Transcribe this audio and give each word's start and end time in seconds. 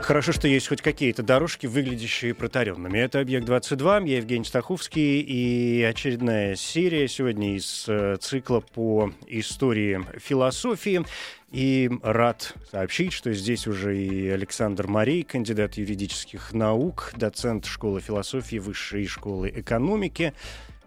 Хорошо, 0.00 0.32
что 0.32 0.48
есть 0.48 0.68
хоть 0.68 0.80
какие-то 0.80 1.22
дорожки, 1.22 1.66
выглядящие 1.66 2.34
протаренными. 2.34 2.98
Это 2.98 3.20
«Объект-22», 3.20 4.08
я 4.08 4.16
Евгений 4.16 4.44
Стаховский, 4.44 5.20
и 5.20 5.82
очередная 5.82 6.54
серия 6.56 7.08
сегодня 7.08 7.56
из 7.56 7.84
э, 7.88 8.16
цикла 8.20 8.60
по 8.60 9.12
истории 9.26 10.04
философии. 10.18 11.04
И 11.50 11.90
рад 12.02 12.54
сообщить, 12.70 13.12
что 13.12 13.32
здесь 13.32 13.66
уже 13.66 13.98
и 13.98 14.28
Александр 14.28 14.86
Марей, 14.86 15.22
кандидат 15.24 15.74
юридических 15.74 16.52
наук, 16.52 17.12
доцент 17.16 17.66
школы 17.66 18.00
философии 18.00 18.56
Высшей 18.56 19.06
школы 19.06 19.52
экономики. 19.54 20.32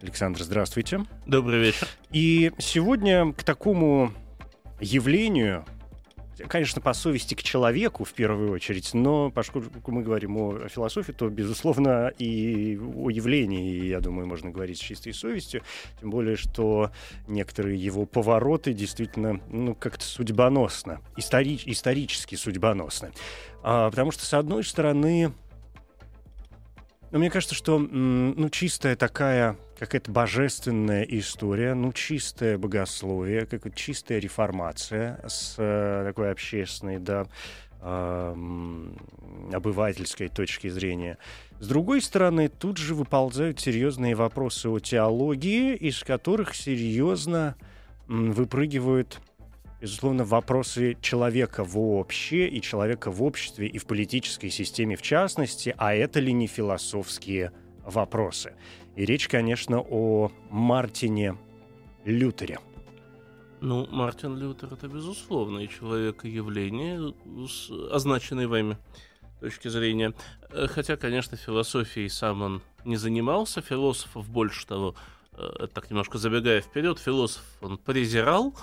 Александр, 0.02 0.42
здравствуйте. 0.42 1.06
Добрый 1.28 1.60
вечер. 1.60 1.88
И 2.12 2.52
сегодня 2.58 3.34
к 3.34 3.44
такому 3.44 4.14
явлению, 4.80 5.66
конечно, 6.48 6.82
по 6.82 6.94
совести 6.94 7.36
к 7.36 7.44
человеку 7.44 8.04
в 8.04 8.14
первую 8.14 8.52
очередь, 8.52 8.94
но 8.94 9.32
поскольку 9.32 9.92
мы 9.92 10.04
говорим 10.04 10.38
о 10.38 10.68
философии, 10.68 11.12
то, 11.12 11.30
безусловно, 11.30 12.12
и 12.18 12.80
о 12.96 13.10
явлении, 13.10 13.86
я 13.86 14.00
думаю, 14.00 14.28
можно 14.28 14.50
говорить 14.50 14.78
с 14.78 14.82
чистой 14.82 15.14
совестью, 15.14 15.62
тем 16.00 16.10
более, 16.10 16.36
что 16.36 16.92
некоторые 17.28 17.78
его 17.78 18.06
повороты 18.06 18.74
действительно, 18.74 19.40
ну, 19.50 19.76
как-то 19.76 20.06
судьбоносно, 20.06 21.02
истори- 21.18 21.62
исторически 21.66 22.36
судьбоносны. 22.36 23.12
А, 23.64 23.90
потому 23.90 24.12
что, 24.12 24.26
с 24.26 24.34
одной 24.34 24.64
стороны, 24.64 25.32
ну, 27.12 27.20
мне 27.20 27.30
кажется, 27.30 27.56
что, 27.56 27.78
ну, 27.78 28.50
чистая 28.50 28.96
такая 28.96 29.58
какая-то 29.78 30.12
божественная 30.12 31.04
история, 31.04 31.74
ну, 31.74 31.92
чистое 31.92 32.58
богословие, 32.58 33.46
как 33.46 33.74
чистая 33.76 34.20
реформация 34.20 35.20
с 35.28 35.56
э, 35.58 36.04
такой 36.06 36.32
общественной, 36.32 37.00
да, 37.00 37.26
обывательской 39.52 40.28
точки 40.28 40.70
зрения. 40.70 41.18
С 41.60 41.68
другой 41.68 42.02
стороны, 42.02 42.48
тут 42.48 42.78
же 42.78 42.94
выползают 42.94 43.60
серьезные 43.60 44.14
вопросы 44.14 44.68
о 44.68 44.78
теологии, 44.80 45.74
из 45.76 46.04
которых 46.04 46.54
серьезно 46.54 47.56
выпрыгивают 48.08 49.20
безусловно, 49.82 50.24
вопросы 50.24 50.96
человека 51.02 51.64
вообще 51.64 52.48
и 52.48 52.62
человека 52.62 53.12
в 53.12 53.24
обществе 53.24 53.68
и 53.68 53.78
в 53.80 53.86
политической 53.86 54.50
системе 54.50 54.96
в 54.96 55.02
частности, 55.02 55.74
а 55.78 55.94
это 55.94 56.20
ли 56.20 56.32
не 56.32 56.48
философские 56.48 57.52
вопросы? 57.84 58.54
И 58.96 59.06
речь, 59.06 59.28
конечно, 59.28 59.82
о 59.82 60.32
Мартине 60.50 61.36
Лютере. 62.06 62.60
Ну, 63.60 63.88
Мартин 63.92 64.38
Лютер 64.38 64.74
это 64.74 64.88
безусловно 64.88 65.68
человек 65.68 66.26
и 66.26 66.30
явление, 66.30 67.14
с 67.48 67.70
означенной 67.92 68.48
вами 68.48 68.78
точки 69.40 69.68
зрения. 69.68 70.14
Э, 70.50 70.68
Хотя, 70.68 70.98
конечно, 70.98 71.38
философией 71.38 72.10
сам 72.10 72.42
он 72.42 72.62
не 72.86 72.96
занимался, 72.96 73.62
философов 73.62 74.30
больше 74.30 74.66
того, 74.66 74.96
э, 75.34 75.68
так 75.74 75.92
немножко 75.92 76.18
забегая 76.18 76.62
вперед, 76.62 76.98
философ 76.98 77.44
он 77.62 77.78
презирал, 77.78 78.56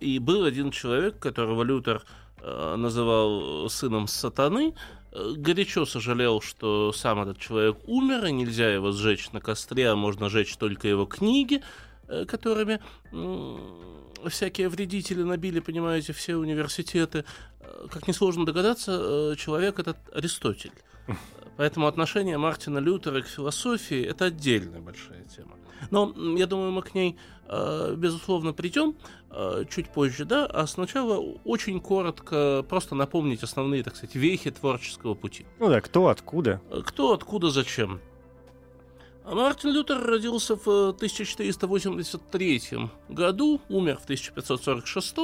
и 0.00 0.18
был 0.18 0.44
один 0.44 0.70
человек, 0.70 1.18
которого 1.18 1.62
Лютер 1.62 2.02
э, 2.42 2.74
называл 2.76 3.68
сыном 3.68 4.06
сатаны, 4.08 4.74
э, 5.12 5.32
горячо 5.36 5.86
сожалел, 5.86 6.40
что 6.40 6.92
сам 6.92 7.22
этот 7.22 7.38
человек 7.38 7.76
умер, 7.86 8.26
и 8.26 8.32
нельзя 8.32 8.72
его 8.72 8.92
сжечь 8.92 9.30
на 9.32 9.40
костре, 9.40 9.90
а 9.90 9.96
можно 9.96 10.28
сжечь 10.28 10.56
только 10.56 10.88
его 10.88 11.06
книги, 11.06 11.62
э, 12.08 12.24
которыми 12.24 12.80
всякие 14.28 14.68
вредители 14.68 15.22
набили, 15.22 15.60
понимаете, 15.60 16.12
все 16.12 16.36
университеты. 16.36 17.24
Э, 17.60 17.86
Как 17.90 18.08
несложно 18.08 18.44
догадаться, 18.44 19.32
э, 19.32 19.36
человек 19.36 19.78
этот 19.78 19.96
Аристотель. 20.12 20.72
Поэтому 21.56 21.86
отношение 21.86 22.38
Мартина 22.38 22.78
Лютера 22.78 23.22
к 23.22 23.26
философии 23.26 24.02
это 24.02 24.26
отдельная 24.26 24.80
большая 24.80 25.24
тема. 25.24 25.56
Но 25.90 26.14
я 26.36 26.46
думаю, 26.46 26.72
мы 26.72 26.82
к 26.82 26.94
ней, 26.94 27.16
э, 27.48 27.94
безусловно, 27.96 28.52
придем 28.52 28.94
э, 29.30 29.64
чуть 29.70 29.88
позже, 29.90 30.24
да, 30.24 30.46
а 30.46 30.66
сначала 30.66 31.18
очень 31.44 31.80
коротко 31.80 32.64
просто 32.68 32.94
напомнить 32.94 33.42
основные, 33.42 33.82
так 33.82 33.96
сказать, 33.96 34.14
вехи 34.14 34.50
творческого 34.50 35.14
пути. 35.14 35.46
Ну 35.58 35.68
да, 35.68 35.80
кто, 35.80 36.08
откуда? 36.08 36.60
Э, 36.70 36.82
Кто, 36.84 37.12
откуда, 37.12 37.50
зачем? 37.50 38.00
А 39.24 39.34
Мартин 39.34 39.70
Лютер 39.70 40.02
родился 40.02 40.56
в 40.56 40.68
э, 40.68 40.88
1483 40.90 42.62
году, 43.08 43.60
умер 43.68 43.98
в 43.98 44.04
1546 44.04 45.16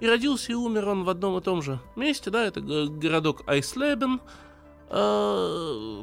и 0.00 0.06
родился 0.06 0.52
и 0.52 0.54
умер 0.54 0.88
он 0.88 1.04
в 1.04 1.10
одном 1.10 1.38
и 1.38 1.40
том 1.40 1.62
же 1.62 1.78
месте, 1.96 2.30
да, 2.30 2.44
это 2.44 2.60
городок 2.60 3.42
Айслебен. 3.46 4.20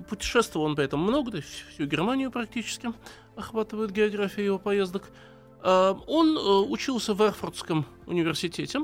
Путешествовал 0.10 0.66
он 0.66 0.76
поэтому 0.76 1.04
много, 1.04 1.30
то 1.32 1.38
есть 1.38 1.50
всю 1.74 1.86
Германию 1.86 2.32
практически 2.32 2.92
охватывает 3.40 3.92
география 3.92 4.46
его 4.46 4.60
поездок. 4.60 5.10
Э, 5.64 5.96
Он 6.08 6.38
э, 6.38 6.70
учился 6.70 7.14
в 7.14 7.22
Эрфуртском 7.22 7.86
университете. 8.06 8.82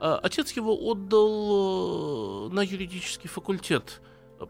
Э, 0.00 0.18
Отец 0.22 0.52
его 0.52 0.74
отдал 0.74 2.48
э, 2.48 2.54
на 2.54 2.60
юридический 2.60 3.28
факультет, 3.28 4.00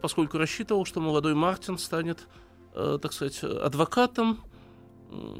поскольку 0.01 0.37
рассчитывал, 0.37 0.85
что 0.85 0.99
молодой 0.99 1.33
Мартин 1.33 1.77
станет, 1.77 2.27
э, 2.73 2.97
так 3.01 3.13
сказать, 3.13 3.43
адвокатом, 3.43 4.43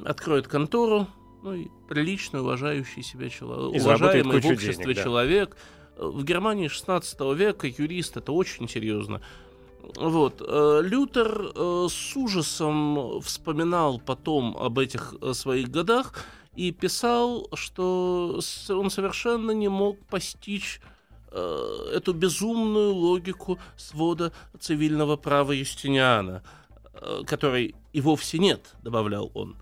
откроет 0.06 0.48
контору, 0.48 1.08
ну 1.44 1.54
и 1.54 1.68
приличный, 1.88 2.42
уважающий 2.42 3.04
себя 3.04 3.30
человек, 3.30 3.82
уважаемый 3.82 4.42
в 4.42 4.46
обществе 4.46 4.74
денег, 4.84 4.98
да. 4.98 5.04
человек. 5.04 5.58
В 5.98 6.24
Германии 6.24 6.68
16 6.68 7.20
века 7.36 7.68
юрист 7.68 8.18
это 8.18 8.32
очень 8.32 8.68
серьезно. 8.68 9.22
Вот. 9.96 10.42
э, 10.46 10.82
Лютер 10.84 11.52
э, 11.56 11.88
с 11.90 12.16
ужасом 12.16 13.22
вспоминал 13.22 14.00
потом 14.00 14.56
об 14.58 14.80
этих 14.80 15.16
э, 15.22 15.34
своих 15.34 15.70
годах 15.70 16.14
и 16.56 16.72
писал, 16.72 17.48
что 17.54 18.40
он 18.70 18.90
совершенно 18.90 19.52
не 19.52 19.68
мог 19.68 19.98
постичь 20.08 20.82
эту 21.32 22.14
безумную 22.14 22.92
логику 22.92 23.60
свода 23.78 24.34
цивильного 24.60 25.16
права 25.16 25.52
Юстиниана, 25.52 26.42
которой 27.28 27.76
и 27.94 28.02
вовсе 28.02 28.40
нет, 28.40 28.74
добавлял 28.82 29.30
он. 29.36 29.56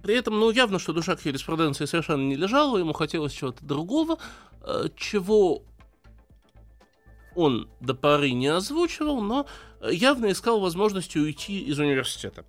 При 0.00 0.14
этом, 0.14 0.38
ну, 0.38 0.48
явно, 0.52 0.78
что 0.78 0.92
душа 0.92 1.16
к 1.16 1.26
юриспруденции 1.26 1.86
совершенно 1.86 2.22
не 2.22 2.36
лежала, 2.36 2.78
ему 2.78 2.92
хотелось 2.92 3.32
чего-то 3.32 3.64
другого, 3.64 4.16
чего 4.96 5.64
он 7.34 7.68
до 7.80 7.94
поры 7.94 8.32
не 8.32 8.48
озвучивал, 8.48 9.20
но 9.20 9.46
э, 9.80 9.90
явно 9.92 10.30
искал 10.32 10.60
возможности 10.60 11.18
уйти 11.18 11.60
из 11.60 11.78
университета. 11.78 12.44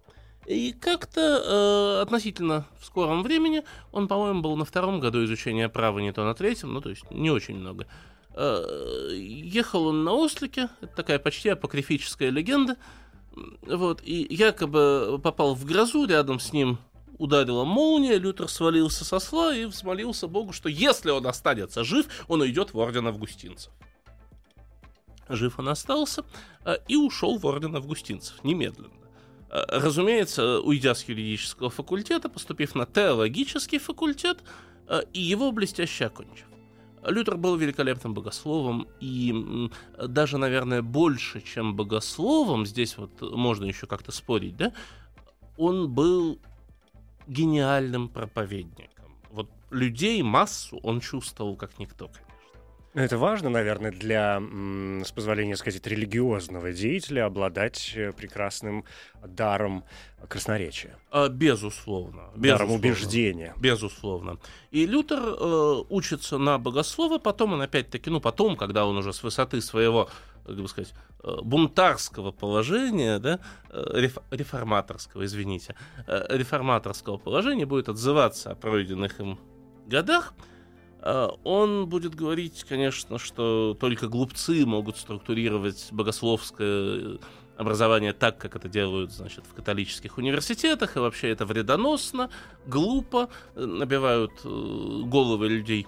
И 0.46 0.74
как-то 0.74 1.22
э, 1.22 2.02
относительно 2.04 2.66
в 2.80 2.86
скором 2.86 3.24
времени, 3.24 3.64
он, 3.92 4.08
по-моему, 4.08 4.42
был 4.42 4.56
на 4.56 4.66
втором 4.66 5.00
году 5.00 5.24
изучения 5.26 5.70
права, 5.70 6.00
не 6.00 6.14
то 6.14 6.24
на 6.24 6.36
третьем, 6.36 6.74
ну, 6.74 6.82
то 6.82 6.90
есть 6.90 7.10
не 7.10 7.32
очень 7.32 7.56
много. 7.56 7.88
Э, 8.36 9.10
ехал 9.16 9.88
он 9.88 10.04
на 10.04 10.14
ослике, 10.14 10.70
это 10.82 10.96
такая 10.96 11.20
почти 11.20 11.50
апокрифическая 11.50 12.30
легенда, 12.30 12.78
вот, 13.66 14.02
и 14.04 14.28
якобы 14.30 15.20
попал 15.22 15.56
в 15.56 15.66
грозу, 15.66 16.06
рядом 16.06 16.40
с 16.40 16.54
ним 16.54 16.78
ударила 17.18 17.64
молния, 17.64 18.18
Лютер 18.18 18.48
свалился 18.48 19.06
со 19.06 19.20
сла 19.20 19.56
и 19.56 19.66
взмолился 19.66 20.28
Богу, 20.28 20.54
что 20.54 20.70
если 20.70 21.12
он 21.12 21.26
останется 21.28 21.84
жив, 21.84 22.06
он 22.28 22.42
уйдет 22.42 22.74
в 22.74 22.78
орден 22.78 23.08
августинцев. 23.08 23.72
Жив 25.30 25.60
он 25.60 25.70
остался 25.70 26.24
э, 26.66 26.78
и 26.88 26.96
ушел 26.96 27.38
в 27.38 27.46
орден 27.46 27.76
августинцев 27.76 28.44
немедленно. 28.44 28.94
Э, 29.50 29.64
Разумеется, 29.70 30.60
уйдя 30.60 30.94
с 30.94 31.04
юридического 31.04 31.70
факультета, 31.70 32.30
поступив 32.30 32.76
на 32.76 32.86
теологический 32.86 33.80
факультет, 33.80 34.44
э, 34.88 35.02
и 35.14 35.22
его 35.22 35.52
блестяще 35.52 36.06
окончив. 36.06 36.46
Лютер 37.04 37.38
был 37.38 37.56
великолепным 37.56 38.14
богословом, 38.16 38.88
и 39.00 39.70
даже, 40.08 40.40
наверное, 40.40 40.82
больше, 40.82 41.42
чем 41.42 41.76
богословом, 41.76 42.66
здесь 42.66 42.98
вот 42.98 43.22
можно 43.22 43.66
еще 43.66 43.86
как-то 43.86 44.12
спорить, 44.12 44.58
да, 44.58 44.74
он 45.56 45.94
был 45.94 46.40
гениальным 47.28 48.10
проповедником. 48.10 49.06
Вот 49.30 49.50
людей 49.70 50.22
массу 50.24 50.80
он 50.84 51.00
чувствовал 51.00 51.56
как 51.56 51.78
никто, 51.80 52.08
конечно. 52.08 52.35
Ну, 52.96 53.02
это 53.02 53.18
важно, 53.18 53.50
наверное, 53.50 53.92
для, 53.92 54.42
с 55.04 55.12
позволения 55.12 55.58
сказать, 55.58 55.86
религиозного 55.86 56.72
деятеля 56.72 57.26
обладать 57.26 57.92
э, 57.94 58.14
прекрасным 58.14 58.86
даром 59.22 59.84
красноречия, 60.30 60.96
А, 61.12 61.28
безусловно. 61.28 62.30
даром 62.36 62.42
безусловно. 62.42 62.74
убеждения. 62.76 63.54
Безусловно. 63.58 64.38
И 64.72 64.86
Лютер 64.86 65.20
э, 65.22 65.84
учится 65.90 66.38
на 66.38 66.58
богослова, 66.58 67.18
потом 67.18 67.52
он 67.52 67.62
опять-таки, 67.62 68.10
ну 68.10 68.22
потом, 68.22 68.56
когда 68.56 68.86
он 68.86 68.96
уже 68.96 69.12
с 69.12 69.24
высоты 69.24 69.60
своего, 69.60 70.10
как 70.46 70.56
бы 70.56 70.68
сказать, 70.70 70.94
э, 71.22 71.36
бунтарского 71.44 72.32
положения, 72.32 73.20
да, 73.20 73.42
э, 73.72 73.84
реф- 74.00 74.24
реформаторского, 74.32 75.26
извините, 75.26 75.76
реформаторского 76.08 77.18
положения 77.18 77.66
будет 77.66 77.90
отзываться 77.90 78.52
о 78.52 78.56
пройденных 78.56 79.20
им 79.20 79.38
годах, 79.86 80.34
он 81.44 81.88
будет 81.88 82.16
говорить, 82.16 82.64
конечно, 82.68 83.20
что 83.20 83.78
только 83.80 84.08
глупцы 84.08 84.66
могут 84.66 84.98
структурировать 84.98 85.90
богословское 85.92 87.20
образование 87.58 88.14
так, 88.14 88.38
как 88.38 88.56
это 88.56 88.68
делают, 88.68 89.12
значит, 89.12 89.46
в 89.46 89.54
католических 89.54 90.18
университетах, 90.18 90.98
и 90.98 91.00
вообще 91.00 91.30
это 91.30 91.46
вредоносно, 91.46 92.30
глупо, 92.66 93.30
э, 93.56 93.66
набивают 93.66 94.32
э, 94.44 95.02
головы 95.06 95.48
людей 95.48 95.88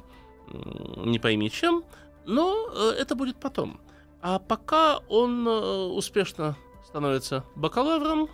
не 0.49 1.19
пойми 1.19 1.49
чем, 1.51 1.83
но 2.25 2.69
э, 2.73 2.91
это 2.99 3.15
будет 3.15 3.37
потом. 3.37 3.79
А 4.21 4.39
пока 4.39 4.99
он 5.09 5.47
э, 5.47 5.51
успешно 5.51 6.55
становится 6.85 7.43
бакалавром, 7.55 8.29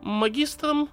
магистром, 0.00 0.88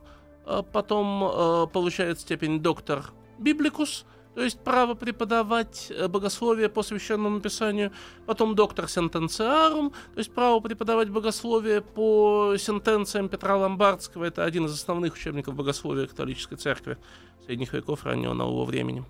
а 0.45 0.61
потом 0.61 1.23
э, 1.23 1.67
получает 1.67 2.19
степень 2.19 2.59
доктор 2.59 3.11
библикус, 3.37 4.05
то 4.35 4.43
есть 4.43 4.59
право 4.59 4.93
преподавать 4.93 5.87
э, 5.89 6.07
богословие 6.07 6.69
по 6.69 6.83
священному 6.83 7.39
писанию, 7.39 7.91
потом 8.25 8.53
доктор 8.53 8.89
сентенциарум, 8.89 9.91
то 10.13 10.19
есть 10.19 10.33
право 10.33 10.59
преподавать 10.59 11.09
богословие 11.09 11.81
по 11.81 12.55
сентенциям 12.57 13.29
Петра 13.29 13.55
Ломбардского, 13.57 14.25
это 14.25 14.43
один 14.43 14.65
из 14.65 14.73
основных 14.73 15.13
учебников 15.13 15.55
богословия 15.55 16.05
католической 16.05 16.55
церкви 16.55 16.97
средних 17.45 17.73
веков 17.73 18.03
раннего 18.03 18.33
нового 18.33 18.65
времени. 18.65 19.05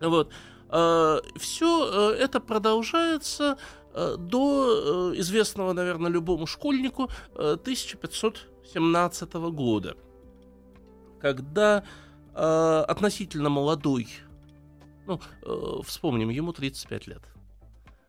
Вот. 0.00 0.32
Все 1.36 2.12
это 2.12 2.38
продолжается 2.40 3.58
э, 3.92 4.16
до 4.16 5.12
э, 5.12 5.20
известного, 5.20 5.72
наверное, 5.72 6.10
любому 6.10 6.46
школьнику 6.46 7.10
э, 7.34 7.56
1517 7.60 9.34
года, 9.34 9.96
когда 11.20 11.84
э, 12.34 12.84
относительно 12.88 13.48
молодой, 13.48 14.08
ну, 15.10 15.20
э, 15.42 15.82
вспомним, 15.82 16.28
ему 16.28 16.52
35 16.52 17.06
лет, 17.08 17.22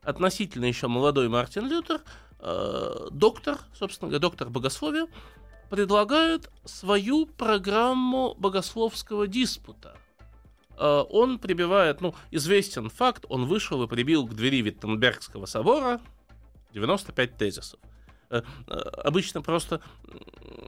относительно 0.04 0.66
еще 0.66 0.88
молодой 0.88 1.30
Мартин 1.30 1.68
Лютер, 1.68 2.02
э, 2.40 3.08
доктор, 3.12 3.58
собственно 3.74 4.10
говоря, 4.10 4.22
доктор 4.22 4.50
богословия, 4.50 5.08
предлагает 5.72 6.52
свою 6.64 7.26
программу 7.26 8.36
богословского 8.38 9.26
диспута. 9.28 9.98
Э, 10.78 11.04
Он 11.10 11.40
прибивает, 11.40 12.02
ну, 12.02 12.14
известен 12.30 12.90
факт, 12.90 13.26
он 13.30 13.46
вышел 13.46 13.82
и 13.82 13.88
прибил 13.88 14.28
к 14.28 14.36
двери 14.36 14.62
Виттенбергского 14.62 15.48
собора 15.48 16.00
95 16.74 17.36
тезисов. 17.36 17.80
Э, 18.32 18.42
Обычно 19.04 19.42
просто 19.42 19.82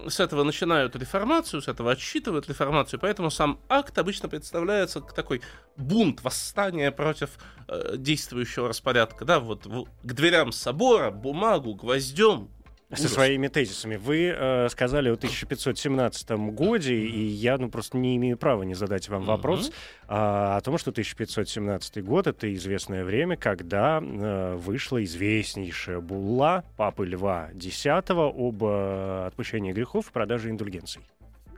с 0.08 0.20
этого 0.20 0.44
начинают 0.44 0.96
реформацию, 0.96 1.62
с 1.62 1.68
этого 1.68 1.92
отсчитывают 1.92 2.48
реформацию, 2.50 3.00
поэтому 3.00 3.32
сам 3.32 3.60
акт 3.70 3.98
обычно 3.98 4.28
представляется 4.28 5.00
как 5.00 5.14
такой 5.14 5.42
бунт, 5.78 6.24
восстание 6.24 6.92
против 6.92 7.32
э, 7.68 7.96
действующего 7.98 8.68
распорядка. 8.68 9.26
Да, 9.26 9.40
вот 9.40 9.66
к 9.66 10.14
дверям 10.14 10.52
собора, 10.52 11.12
бумагу, 11.12 11.74
гвоздем. 11.76 12.50
Со 12.96 13.04
Ужас. 13.04 13.14
своими 13.14 13.48
тезисами. 13.48 13.96
Вы 13.96 14.34
э, 14.36 14.70
сказали 14.70 15.10
о 15.10 15.14
1517 15.14 16.30
годе, 16.54 16.96
и 16.96 17.26
я 17.26 17.58
ну, 17.58 17.70
просто 17.70 17.98
не 17.98 18.16
имею 18.18 18.38
права 18.38 18.64
не 18.64 18.74
задать 18.76 19.10
вам 19.10 19.24
вопрос 19.24 19.72
а, 20.08 20.58
о 20.58 20.62
том, 20.62 20.78
что 20.78 20.92
1517 20.92 22.04
год— 22.04 22.28
это 22.28 22.54
известное 22.54 23.04
время, 23.04 23.36
когда 23.38 24.00
э, 24.02 24.56
вышла 24.56 25.04
известнейшая 25.04 26.00
булла 26.00 26.64
Папы 26.78 27.06
Льва 27.06 27.50
X 27.54 27.86
об 27.88 28.64
э, 28.64 29.26
отпущении 29.28 29.72
грехов 29.72 30.10
и 30.10 30.12
продаже 30.14 30.50
индульгенций. 30.50 31.02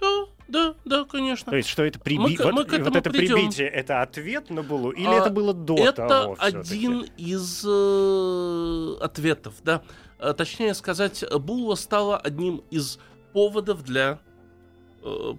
Да, 0.01 0.25
да, 0.47 0.75
да, 0.85 1.05
конечно. 1.05 1.49
То 1.49 1.55
есть, 1.57 1.69
что 1.69 1.83
это 1.83 1.99
приби... 1.99 2.19
Мы 2.19 2.35
к- 2.35 2.43
вот, 2.43 2.53
мы 2.53 2.83
вот 2.83 2.95
это 2.95 3.09
придем. 3.09 3.35
прибитие— 3.35 3.67
это 3.69 4.01
ответ 4.01 4.49
на 4.49 4.61
буллу, 4.61 4.91
или 4.91 5.07
А, 5.07 5.13
это 5.13 5.29
было 5.29 5.53
до 5.53 5.75
Это 5.75 6.07
того 6.07 6.35
всё-таки? 6.35 6.57
один 6.57 7.05
из 7.17 7.65
э, 7.67 9.03
ответов, 9.03 9.55
да. 9.63 9.81
Э, 10.19 10.33
Точнее 10.33 10.73
сказать, 10.73 11.23
Булла 11.39 11.75
стала 11.75 12.17
одним 12.17 12.63
из 12.69 12.99
поводов 13.33 13.83
для 13.83 14.19
э, 15.03 15.33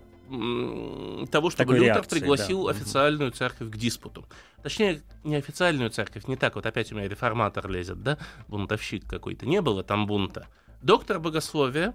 того, 1.30 1.50
чтобы 1.50 1.56
Такой 1.56 1.78
Лютер 1.78 1.94
реакции, 1.94 2.18
пригласил 2.20 2.64
да. 2.64 2.70
Официальную 2.72 3.30
церковь 3.30 3.70
к 3.70 3.76
диспуту. 3.76 4.26
Точнее, 4.62 5.02
не 5.24 5.36
официальную 5.36 5.90
церковь, 5.90 6.26
не 6.26 6.36
так, 6.36 6.56
вот 6.56 6.66
опять 6.66 6.92
у 6.92 6.96
меня 6.96 7.08
реформатор 7.08 7.68
лезет, 7.68 8.02
да, 8.02 8.18
бунтовщик 8.48 9.06
какой-то. 9.06 9.46
Не 9.46 9.60
было 9.60 9.82
там 9.82 10.06
бунта. 10.06 10.46
Доктор 10.82 11.20
богословия 11.20 11.94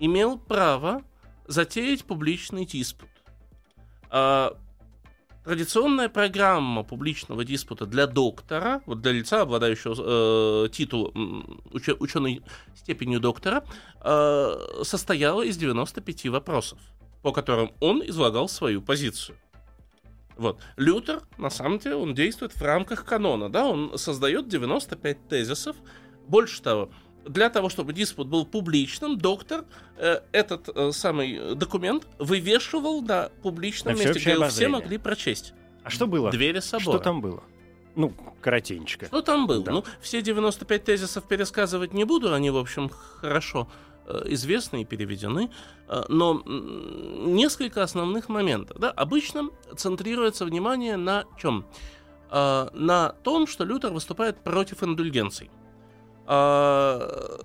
имел 0.00 0.38
право 0.38 1.02
затеять 1.46 2.04
публичный 2.04 2.64
диспут. 2.64 3.08
А, 4.10 4.56
Традиционная 5.46 6.08
программа 6.08 6.82
публичного 6.82 7.44
диспута 7.44 7.86
для 7.86 8.08
доктора, 8.08 8.82
вот 8.84 9.00
для 9.00 9.12
лица, 9.12 9.42
обладающего 9.42 10.64
э, 10.64 10.68
титулом 10.70 11.60
уче- 11.70 11.96
ученой 12.00 12.42
степенью 12.74 13.20
доктора, 13.20 13.62
э, 14.02 14.82
состояла 14.82 15.42
из 15.42 15.56
95 15.56 16.30
вопросов, 16.30 16.80
по 17.22 17.30
которым 17.30 17.70
он 17.78 18.02
излагал 18.04 18.48
свою 18.48 18.82
позицию. 18.82 19.38
Вот. 20.36 20.58
Лютер, 20.76 21.22
на 21.38 21.50
самом 21.50 21.78
деле, 21.78 21.94
он 21.94 22.12
действует 22.12 22.52
в 22.56 22.62
рамках 22.62 23.04
канона, 23.04 23.48
да, 23.48 23.66
он 23.66 23.96
создает 23.96 24.48
95 24.48 25.28
тезисов. 25.28 25.76
Больше 26.26 26.60
того, 26.60 26.90
для 27.26 27.50
того, 27.50 27.68
чтобы 27.68 27.92
диспут 27.92 28.28
был 28.28 28.44
публичным, 28.46 29.18
доктор 29.18 29.64
э, 29.96 30.20
этот 30.32 30.68
э, 30.74 30.92
самый 30.92 31.54
документ 31.54 32.06
вывешивал 32.18 33.02
на 33.02 33.30
публичном 33.42 33.94
На 33.94 33.98
месте, 33.98 34.18
где 34.20 34.32
его 34.32 34.48
все 34.48 34.68
могли 34.68 34.98
прочесть. 34.98 35.54
А 35.82 35.90
что 35.90 36.06
было? 36.06 36.30
Двери 36.30 36.60
собора. 36.60 36.96
Что 36.96 36.98
там 36.98 37.20
было? 37.20 37.42
Ну, 37.94 38.12
коротенько. 38.40 39.06
Что 39.06 39.22
там 39.22 39.46
было? 39.46 39.64
Да. 39.64 39.72
Ну, 39.72 39.84
все 40.00 40.20
95 40.20 40.84
тезисов 40.84 41.24
пересказывать 41.24 41.94
не 41.94 42.04
буду, 42.04 42.32
они, 42.34 42.50
в 42.50 42.56
общем, 42.58 42.90
хорошо 42.90 43.68
э, 44.06 44.22
известны 44.26 44.82
и 44.82 44.84
переведены, 44.84 45.50
Э, 45.88 46.04
но 46.08 46.42
несколько 46.44 47.82
основных 47.82 48.28
моментов. 48.28 48.78
Да? 48.78 48.90
Обычно 48.90 49.50
центрируется 49.76 50.44
внимание 50.44 50.96
на 50.96 51.24
чем? 51.38 51.66
Э, 52.30 52.68
На 52.74 53.10
том, 53.22 53.46
что 53.46 53.64
Лютер 53.64 53.92
выступает 53.92 54.38
против 54.38 54.82
индульгенций. 54.82 55.50
А, 56.26 57.38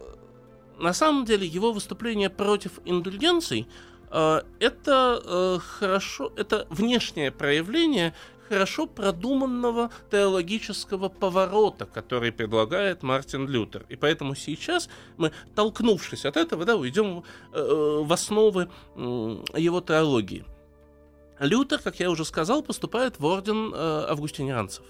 На 0.79 0.93
самом 0.93 1.25
деле 1.25 1.45
его 1.45 1.71
выступление 1.71 2.29
против 2.29 2.79
индульгенций 2.85 3.67
э, 4.09 4.41
это 4.59 5.21
э, 5.23 5.59
хорошо, 5.59 6.31
это 6.35 6.65
внешнее 6.69 7.31
проявление 7.31 8.15
хорошо 8.49 8.87
продуманного 8.87 9.91
теологического 10.09 11.07
поворота, 11.09 11.85
который 11.85 12.31
предлагает 12.31 13.03
Мартин 13.03 13.47
Лютер. 13.47 13.85
И 13.89 13.95
поэтому 13.95 14.35
сейчас 14.35 14.89
мы, 15.17 15.31
толкнувшись 15.55 16.25
от 16.25 16.35
этого, 16.35 16.65
да, 16.65 16.75
уйдем 16.75 17.23
э, 17.53 18.01
в 18.03 18.11
основы 18.11 18.67
его 18.95 19.81
теологии. 19.81 20.43
Лютер, 21.39 21.79
как 21.79 21.99
я 21.99 22.09
уже 22.09 22.25
сказал, 22.25 22.61
поступает 22.61 23.19
в 23.19 23.25
орден 23.25 23.73
э, 23.73 24.05
августинианцев. 24.09 24.83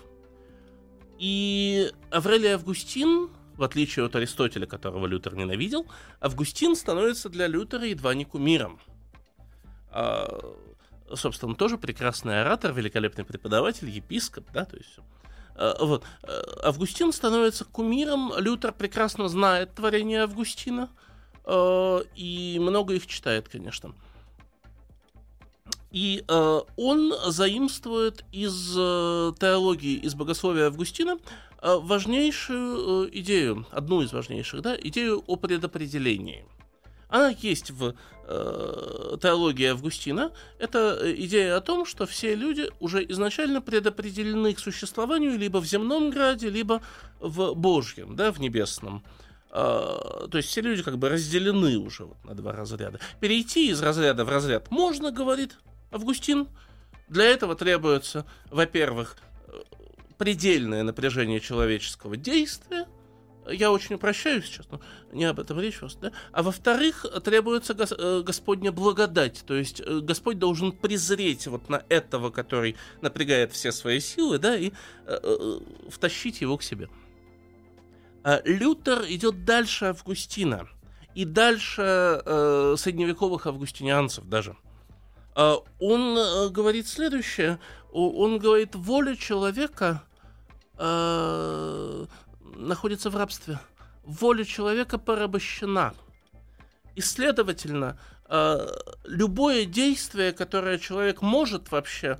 И 1.19 1.91
Аврелий 2.09 2.53
Августин, 2.53 3.29
в 3.55 3.63
отличие 3.63 4.05
от 4.05 4.15
Аристотеля, 4.15 4.65
которого 4.65 5.05
Лютер 5.05 5.35
ненавидел, 5.35 5.85
Августин 6.19 6.75
становится 6.75 7.29
для 7.29 7.47
Лютера 7.47 7.85
едва 7.85 8.13
не 8.13 8.25
кумиром. 8.25 8.79
А, 9.91 10.55
собственно, 11.13 11.55
тоже 11.55 11.77
прекрасный 11.77 12.41
оратор, 12.41 12.73
великолепный 12.73 13.25
преподаватель, 13.25 13.89
епископ, 13.89 14.45
да, 14.53 14.65
то 14.65 14.77
есть... 14.77 14.97
а, 15.55 15.83
Вот. 15.83 16.03
А, 16.23 16.67
Августин 16.69 17.11
становится 17.11 17.65
кумиром, 17.65 18.33
Лютер 18.37 18.71
прекрасно 18.71 19.27
знает 19.27 19.75
творение 19.75 20.23
Августина, 20.23 20.89
а, 21.43 21.99
и 22.15 22.57
много 22.59 22.93
их 22.93 23.05
читает, 23.07 23.49
конечно. 23.49 23.93
И 25.91 26.23
э, 26.25 26.59
он 26.77 27.13
заимствует 27.27 28.23
из 28.31 28.73
э, 28.77 29.33
теологии, 29.39 29.95
из 29.95 30.15
богословия 30.15 30.67
Августина 30.67 31.17
э, 31.61 31.75
важнейшую 31.81 33.07
э, 33.07 33.09
идею, 33.13 33.65
одну 33.71 34.01
из 34.01 34.13
важнейших, 34.13 34.61
да, 34.61 34.77
идею 34.81 35.21
о 35.27 35.35
предопределении. 35.35 36.45
Она 37.09 37.35
есть 37.41 37.71
в 37.71 37.93
э, 38.25 39.17
теологии 39.21 39.65
Августина. 39.65 40.31
Это 40.59 40.97
идея 41.17 41.57
о 41.57 41.61
том, 41.61 41.85
что 41.85 42.05
все 42.05 42.35
люди 42.35 42.69
уже 42.79 43.03
изначально 43.09 43.61
предопределены 43.61 44.53
к 44.53 44.59
существованию 44.59 45.37
либо 45.37 45.57
в 45.57 45.65
земном 45.65 46.09
граде, 46.09 46.49
либо 46.49 46.81
в 47.19 47.53
Божьем, 47.53 48.15
да, 48.15 48.31
в 48.31 48.39
небесном. 48.39 49.03
Э, 49.51 50.27
то 50.31 50.37
есть 50.37 50.47
все 50.47 50.61
люди 50.61 50.83
как 50.83 50.97
бы 50.97 51.09
разделены 51.09 51.77
уже 51.77 52.05
вот 52.05 52.23
на 52.23 52.33
два 52.33 52.53
разряда. 52.53 53.01
Перейти 53.19 53.69
из 53.69 53.81
разряда 53.81 54.23
в 54.23 54.29
разряд 54.29 54.71
можно, 54.71 55.11
говорит 55.11 55.57
Августин. 55.91 56.47
Для 57.07 57.25
этого 57.25 57.55
требуется, 57.55 58.25
во-первых, 58.49 59.17
предельное 60.17 60.83
напряжение 60.83 61.39
человеческого 61.39 62.15
действия, 62.15 62.87
я 63.49 63.71
очень 63.71 63.95
упрощаю 63.95 64.41
сейчас, 64.43 64.67
но 64.69 64.79
не 65.11 65.25
об 65.25 65.39
этом 65.39 65.59
речь 65.59 65.79
просто, 65.79 66.09
да? 66.09 66.11
А 66.31 66.43
во-вторых, 66.43 67.05
требуется 67.23 67.73
гос- 67.73 67.95
э, 67.97 68.21
Господня 68.21 68.71
благодать, 68.71 69.43
то 69.45 69.55
есть 69.55 69.81
э, 69.81 69.99
Господь 69.99 70.37
должен 70.37 70.71
презреть 70.71 71.47
вот 71.47 71.69
на 71.69 71.83
этого, 71.89 72.29
который 72.29 72.75
напрягает 73.01 73.51
все 73.51 73.71
свои 73.71 73.99
силы, 73.99 74.37
да, 74.37 74.55
и 74.55 74.69
э, 74.69 75.19
э, 75.23 75.59
втащить 75.89 76.41
его 76.41 76.57
к 76.57 76.63
себе. 76.63 76.89
А 78.23 78.41
Лютер 78.45 79.05
идет 79.07 79.43
дальше 79.45 79.85
Августина 79.85 80.69
и 81.15 81.25
дальше 81.25 82.21
э, 82.23 82.75
средневековых 82.77 83.47
августинианцев 83.47 84.25
даже. 84.25 84.55
Он 85.35 86.17
э, 86.17 86.49
говорит 86.49 86.87
следующее. 86.87 87.59
Он 87.91 88.37
говорит, 88.39 88.75
воля 88.75 89.15
человека 89.15 90.03
э, 90.77 92.05
находится 92.55 93.09
в 93.09 93.17
рабстве. 93.17 93.59
Воля 94.03 94.43
человека 94.43 94.97
порабощена. 94.97 95.93
И, 96.95 97.01
следовательно, 97.01 97.97
э, 98.29 98.67
любое 99.05 99.65
действие, 99.65 100.31
которое 100.31 100.77
человек 100.77 101.21
может 101.21 101.71
вообще 101.71 102.19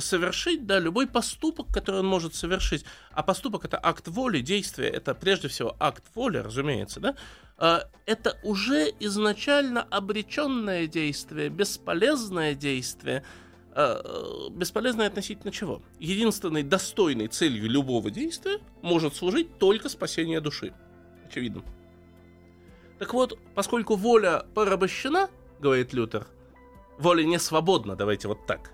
совершить, 0.00 0.66
да, 0.66 0.80
любой 0.80 1.06
поступок, 1.06 1.68
который 1.68 2.00
он 2.00 2.06
может 2.06 2.34
совершить, 2.34 2.84
а 3.12 3.22
поступок 3.22 3.64
это 3.64 3.78
акт 3.80 4.08
воли, 4.08 4.40
действие 4.40 4.90
это 4.90 5.14
прежде 5.14 5.46
всего 5.46 5.76
акт 5.78 6.02
воли, 6.16 6.38
разумеется, 6.38 6.98
да, 6.98 7.14
это 8.06 8.38
уже 8.42 8.92
изначально 8.98 9.82
обреченное 9.82 10.88
действие, 10.88 11.48
бесполезное 11.48 12.54
действие, 12.56 13.22
э, 13.76 14.48
бесполезное 14.50 15.06
относительно 15.06 15.52
чего? 15.52 15.80
Единственной 16.00 16.64
достойной 16.64 17.28
целью 17.28 17.68
любого 17.68 18.10
действия 18.10 18.58
может 18.82 19.14
служить 19.14 19.58
только 19.58 19.88
спасение 19.88 20.40
души. 20.40 20.72
Очевидно. 21.24 21.62
Так 22.98 23.14
вот, 23.14 23.38
поскольку 23.54 23.94
воля 23.94 24.44
порабощена, 24.54 25.30
говорит 25.60 25.92
Лютер, 25.92 26.26
воля 26.98 27.22
не 27.22 27.38
свободна, 27.38 27.94
давайте 27.94 28.26
вот 28.26 28.44
так. 28.46 28.72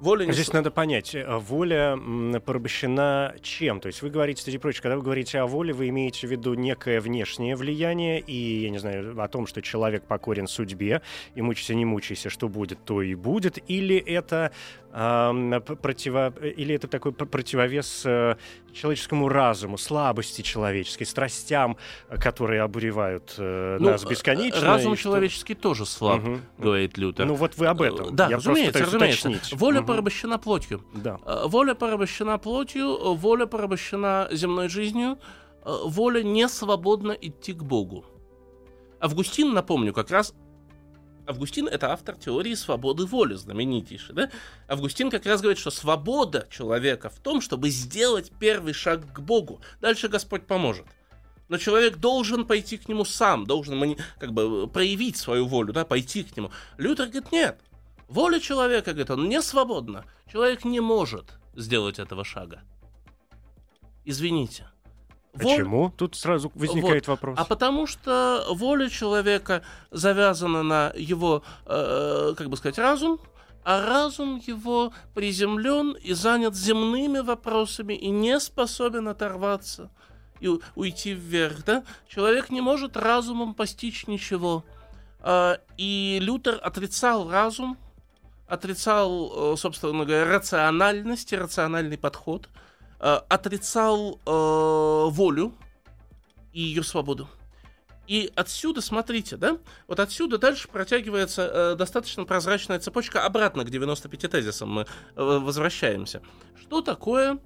Воля 0.00 0.26
не 0.26 0.32
Здесь 0.32 0.52
надо 0.52 0.70
понять, 0.70 1.14
э, 1.14 1.38
воля 1.38 1.98
порабощена 2.44 3.34
чем? 3.40 3.80
То 3.80 3.86
есть 3.86 4.02
вы 4.02 4.10
говорите, 4.10 4.42
среди 4.42 4.58
прочего, 4.58 4.82
когда 4.82 4.96
вы 4.96 5.02
говорите 5.02 5.38
о 5.38 5.46
воле, 5.46 5.72
вы 5.72 5.88
имеете 5.88 6.26
в 6.26 6.30
виду 6.30 6.52
некое 6.52 7.00
внешнее 7.00 7.56
влияние 7.56 8.20
и, 8.20 8.62
я 8.64 8.70
не 8.70 8.78
знаю, 8.78 9.18
о 9.20 9.28
том, 9.28 9.46
что 9.46 9.62
человек 9.62 10.04
покорен 10.04 10.48
судьбе, 10.48 11.00
и 11.34 11.40
мучайся, 11.40 11.74
не 11.74 11.86
мучайся, 11.86 12.28
что 12.28 12.48
будет, 12.48 12.78
то 12.84 13.00
и 13.00 13.14
будет, 13.14 13.58
или 13.68 13.96
это 13.96 14.52
э, 14.96 15.60
противо... 15.60 16.32
или 16.40 16.74
это 16.74 16.88
такой 16.88 17.12
противовес 17.12 18.02
э, 18.06 18.36
человеческому 18.72 19.28
разуму, 19.28 19.78
слабости 19.78 20.42
человеческой, 20.42 21.04
страстям, 21.04 21.76
которые 22.08 22.62
обуревают 22.62 23.34
э, 23.38 23.76
ну, 23.78 23.90
нас 23.90 24.04
бесконечно. 24.04 24.62
Разум 24.62 24.96
человеческий 24.96 25.54
что... 25.54 25.62
тоже 25.62 25.86
слаб, 25.86 26.24
угу. 26.24 26.38
говорит 26.58 26.96
Лютер. 26.96 27.26
Ну 27.26 27.34
вот 27.34 27.56
вы 27.56 27.66
об 27.66 27.82
этом. 27.82 28.16
Да, 28.16 28.28
Я 28.28 28.36
разумеется, 28.36 28.80
разумеется. 28.80 29.56
Воля 29.56 29.80
угу. 29.80 29.88
порабощена 29.88 30.38
плотью. 30.38 30.82
Да. 30.94 31.18
Воля 31.44 31.74
порабощена 31.74 32.38
плотью, 32.38 33.14
воля 33.14 33.46
порабощена 33.46 34.28
земной 34.32 34.68
жизнью, 34.68 35.18
воля 35.64 36.22
не 36.22 36.48
свободна 36.48 37.12
идти 37.12 37.52
к 37.52 37.62
Богу. 37.62 38.04
Августин, 38.98 39.52
напомню, 39.52 39.92
как 39.92 40.10
раз 40.10 40.34
Августин— 41.26 41.66
это 41.70 41.92
автор 41.92 42.16
теории 42.16 42.54
свободы 42.54 43.04
воли, 43.04 43.34
знаменитейший. 43.34 44.14
Да? 44.14 44.30
Августин 44.68 45.10
как 45.10 45.26
раз 45.26 45.40
говорит, 45.40 45.58
что 45.58 45.70
свобода 45.70 46.46
человека 46.50 47.08
в 47.08 47.18
том, 47.18 47.40
чтобы 47.40 47.70
сделать 47.70 48.30
первый 48.38 48.72
шаг 48.72 49.12
к 49.12 49.20
Богу. 49.20 49.60
Дальше 49.80 50.08
Господь 50.08 50.46
поможет. 50.46 50.86
Но 51.48 51.58
человек 51.58 51.96
должен 51.96 52.44
пойти 52.44 52.76
к 52.76 52.88
нему 52.88 53.04
сам, 53.04 53.46
должен 53.46 53.96
как 54.18 54.32
бы 54.32 54.66
проявить 54.68 55.16
свою 55.16 55.46
волю, 55.46 55.72
да, 55.72 55.84
пойти 55.84 56.24
к 56.24 56.36
нему. 56.36 56.50
Лютер 56.76 57.06
говорит, 57.06 57.32
нет. 57.32 57.60
Воля 58.08 58.40
человека, 58.40 58.92
говорит, 58.92 59.10
он 59.10 59.28
не 59.28 59.42
свободна. 59.42 60.04
Человек 60.30 60.64
не 60.64 60.80
может 60.80 61.38
сделать 61.54 61.98
этого 61.98 62.24
шага. 62.24 62.62
Извините. 64.04 64.68
Почему? 65.38 65.92
Тут 65.96 66.16
сразу 66.16 66.50
возникает 66.54 67.06
вот. 67.06 67.14
вопрос. 67.14 67.38
А 67.38 67.44
потому 67.44 67.86
что 67.86 68.46
воля 68.50 68.88
человека 68.88 69.62
завязана 69.90 70.62
на 70.62 70.92
его, 70.96 71.42
э, 71.66 72.34
как 72.36 72.48
бы 72.48 72.56
сказать, 72.56 72.78
разум, 72.78 73.20
а 73.64 73.84
разум 73.84 74.40
его 74.46 74.92
приземлен 75.14 75.92
и 75.92 76.12
занят 76.12 76.54
земными 76.54 77.18
вопросами 77.18 77.94
и 77.94 78.10
не 78.10 78.38
способен 78.38 79.08
оторваться 79.08 79.90
и 80.40 80.50
уйти 80.74 81.12
вверх. 81.12 81.64
Да? 81.64 81.82
Человек 82.08 82.50
не 82.50 82.60
может 82.60 82.96
разумом 82.96 83.54
постичь 83.54 84.06
ничего. 84.06 84.64
Э, 85.20 85.56
и 85.76 86.18
Лютер 86.20 86.60
отрицал 86.62 87.30
разум, 87.30 87.76
отрицал, 88.46 89.54
э, 89.54 89.56
собственно 89.56 90.04
говоря, 90.04 90.24
рациональность 90.26 91.32
и 91.32 91.36
рациональный 91.36 91.98
подход– 91.98 92.48
э, 93.00 93.20
отрицал 93.28 94.20
э, 94.24 95.10
волю 95.10 95.54
и 96.52 96.60
ее 96.60 96.82
свободу. 96.82 97.28
И 98.06 98.30
отсюда, 98.36 98.80
смотрите, 98.80 99.36
да, 99.36 99.58
вот 99.88 99.98
отсюда 99.98 100.38
дальше 100.38 100.68
протягивается 100.68 101.42
э, 101.42 101.76
достаточно 101.76 102.24
прозрачная 102.24 102.78
цепочка 102.78 103.24
обратно 103.24 103.64
к 103.64 103.70
95 103.70 104.30
тезисам 104.30 104.70
мы 104.70 104.82
э, 104.82 104.86
возвращаемся. 105.16 106.22
Что 106.60 106.82
такое 106.82 107.38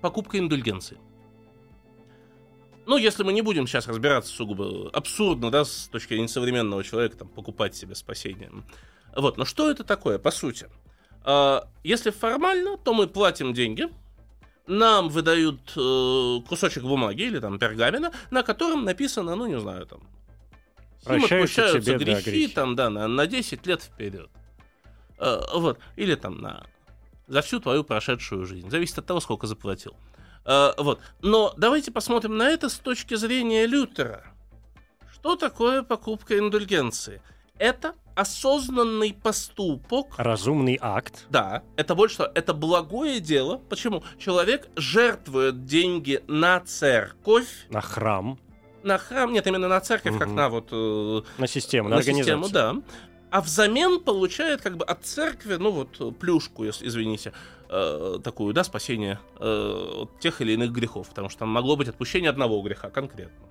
покупка 0.00 0.38
индульгенции? 0.38 0.98
Ну, 2.86 2.96
если 2.96 3.22
мы 3.22 3.32
не 3.34 3.42
будем 3.42 3.66
сейчас 3.66 3.86
разбираться 3.86 4.32
сугубо 4.32 4.90
абсурдно, 4.90 5.50
да, 5.50 5.64
с 5.64 5.88
точки 5.88 6.14
зрения 6.14 6.28
современного 6.28 6.82
человека, 6.82 7.18
там, 7.18 7.28
покупать 7.28 7.76
себе 7.76 7.94
спасение. 7.94 8.50
Вот, 9.14 9.36
но 9.36 9.44
что 9.44 9.70
это 9.70 9.84
такое, 9.84 10.18
по 10.18 10.30
сути? 10.30 10.66
А, 11.24 11.68
если 11.82 12.10
формально, 12.10 12.76
то 12.78 12.94
мы 12.94 13.06
платим 13.06 13.54
деньги, 13.54 13.88
нам 14.66 15.08
выдают 15.08 15.60
э, 15.76 16.36
кусочек 16.48 16.84
бумаги 16.84 17.22
или 17.22 17.40
там 17.40 17.58
пергамена, 17.58 18.12
на 18.30 18.42
котором 18.42 18.84
написано, 18.84 19.34
ну, 19.34 19.46
не 19.46 19.58
знаю, 19.58 19.86
там, 19.86 20.00
им 21.08 21.24
отпущаются 21.24 21.94
грехи, 21.94 22.04
да, 22.04 22.20
грехи, 22.20 22.48
там, 22.48 22.76
да, 22.76 22.90
на, 22.90 23.08
на 23.08 23.26
10 23.26 23.66
лет 23.66 23.82
вперед. 23.82 24.30
Э, 25.18 25.40
вот, 25.54 25.78
или 25.96 26.14
там 26.14 26.40
на 26.40 26.64
за 27.30 27.42
всю 27.42 27.60
твою 27.60 27.84
прошедшую 27.84 28.44
жизнь. 28.44 28.68
Зависит 28.70 28.98
от 28.98 29.06
того, 29.06 29.20
сколько 29.20 29.46
заплатил. 29.46 29.94
Э, 30.44 30.72
вот. 30.76 31.00
Но 31.22 31.54
давайте 31.56 31.92
посмотрим 31.92 32.36
на 32.36 32.48
это 32.48 32.68
с 32.68 32.76
точки 32.76 33.14
зрения 33.14 33.66
Лютера. 33.66 34.26
Что 35.14 35.36
такое 35.36 35.82
покупка 35.82 36.38
индульгенции? 36.38 37.22
Это 37.60 37.94
осознанный 38.14 39.12
поступок. 39.12 40.14
Разумный 40.16 40.78
акт. 40.80 41.26
Да, 41.28 41.62
это 41.76 41.94
больше 41.94 42.14
что, 42.14 42.32
это 42.34 42.54
благое 42.54 43.20
дело. 43.20 43.60
Почему? 43.68 44.02
Человек 44.18 44.68
жертвует 44.76 45.66
деньги 45.66 46.24
на 46.26 46.60
церковь. 46.60 47.66
На 47.68 47.82
храм. 47.82 48.38
На 48.82 48.96
храм, 48.96 49.30
нет, 49.30 49.46
именно 49.46 49.68
на 49.68 49.78
церковь, 49.82 50.12
угу. 50.12 50.20
как 50.20 50.28
на 50.28 50.48
вот... 50.48 50.68
Э, 50.72 51.20
на 51.36 51.46
систему, 51.46 51.90
на, 51.90 51.96
на 51.96 52.02
систему, 52.02 52.48
да. 52.48 52.76
А 53.30 53.42
взамен 53.42 54.00
получает 54.00 54.62
как 54.62 54.78
бы 54.78 54.86
от 54.86 55.04
церкви, 55.04 55.56
ну 55.56 55.70
вот, 55.70 56.18
плюшку, 56.18 56.66
извините, 56.66 57.34
э, 57.68 58.20
такую, 58.24 58.54
да, 58.54 58.64
спасение 58.64 59.20
э, 59.38 60.02
от 60.04 60.18
тех 60.18 60.40
или 60.40 60.52
иных 60.52 60.72
грехов. 60.72 61.10
Потому 61.10 61.28
что 61.28 61.40
там 61.40 61.50
могло 61.50 61.76
быть 61.76 61.88
отпущение 61.88 62.30
одного 62.30 62.62
греха 62.62 62.88
конкретно. 62.88 63.50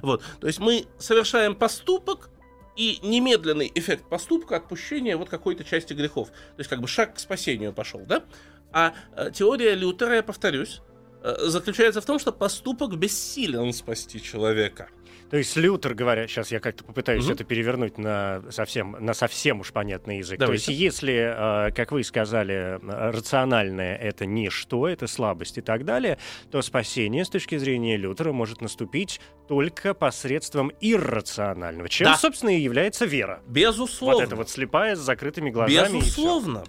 Вот, 0.00 0.22
то 0.40 0.46
есть 0.46 0.60
мы 0.60 0.86
совершаем 0.98 1.56
поступок, 1.56 2.30
и 2.76 2.98
немедленный 3.02 3.70
эффект 3.74 4.08
поступка 4.08 4.56
отпущения 4.56 5.16
вот 5.16 5.28
какой-то 5.28 5.64
части 5.64 5.92
грехов. 5.92 6.28
То 6.28 6.58
есть 6.58 6.70
как 6.70 6.80
бы 6.80 6.88
шаг 6.88 7.14
к 7.14 7.18
спасению 7.18 7.72
пошел, 7.72 8.00
да? 8.06 8.24
А 8.72 8.94
э, 9.16 9.30
теория 9.32 9.74
Лютера, 9.74 10.16
я 10.16 10.22
повторюсь, 10.22 10.80
э, 11.22 11.34
заключается 11.46 12.00
в 12.00 12.06
том, 12.06 12.18
что 12.18 12.32
поступок 12.32 12.96
бессилен 12.96 13.72
спасти 13.72 14.20
человека. 14.22 14.88
То 15.32 15.38
есть 15.38 15.56
Лютер, 15.56 15.94
говоря, 15.94 16.28
сейчас 16.28 16.52
я 16.52 16.60
как-то 16.60 16.84
попытаюсь 16.84 17.24
Мгм. 17.24 17.32
это 17.32 17.44
перевернуть 17.44 17.96
на 17.96 18.42
совсем, 18.50 18.98
на 19.00 19.14
совсем 19.14 19.60
уж 19.60 19.72
понятный 19.72 20.18
язык. 20.18 20.38
То 20.38 20.44
Давайте. 20.44 20.70
есть 20.74 20.82
если, 20.98 21.68
э, 21.68 21.72
как 21.72 21.90
вы 21.90 22.04
сказали, 22.04 22.78
рациональное 22.82 23.96
это 23.96 24.26
ничто, 24.26 24.86
это 24.86 25.06
слабость 25.06 25.56
и 25.56 25.62
так 25.62 25.86
далее, 25.86 26.18
то 26.50 26.60
спасение 26.60 27.24
с 27.24 27.30
точки 27.30 27.56
зрения 27.56 27.96
Лютера 27.96 28.32
может 28.32 28.60
наступить 28.60 29.22
только 29.48 29.94
посредством 29.94 30.70
иррационального, 30.82 31.88
чем, 31.88 32.08
Да. 32.08 32.16
собственно, 32.18 32.50
и 32.54 32.60
является 32.60 33.06
вера. 33.06 33.40
Безусловно. 33.48 34.16
Вот 34.16 34.24
это 34.24 34.36
вот 34.36 34.50
слепая 34.50 34.96
с 34.96 34.98
закрытыми 34.98 35.48
глазами. 35.48 35.96
Безусловно. 36.00 36.64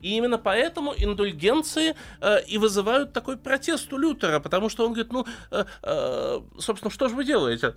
И 0.00 0.16
именно 0.16 0.38
поэтому 0.38 0.94
индульгенции 0.96 1.96
э, 2.20 2.44
и 2.46 2.58
вызывают 2.58 3.12
такой 3.12 3.38
протест 3.38 3.92
у 3.92 3.98
Лютера, 3.98 4.38
потому 4.38 4.68
что 4.68 4.86
он 4.86 4.92
говорит, 4.92 5.12
ну, 5.12 5.26
э, 5.50 5.64
э, 5.82 6.40
собственно, 6.60 6.92
что 6.92 7.08
же 7.08 7.16
вы 7.16 7.24
делаете? 7.24 7.74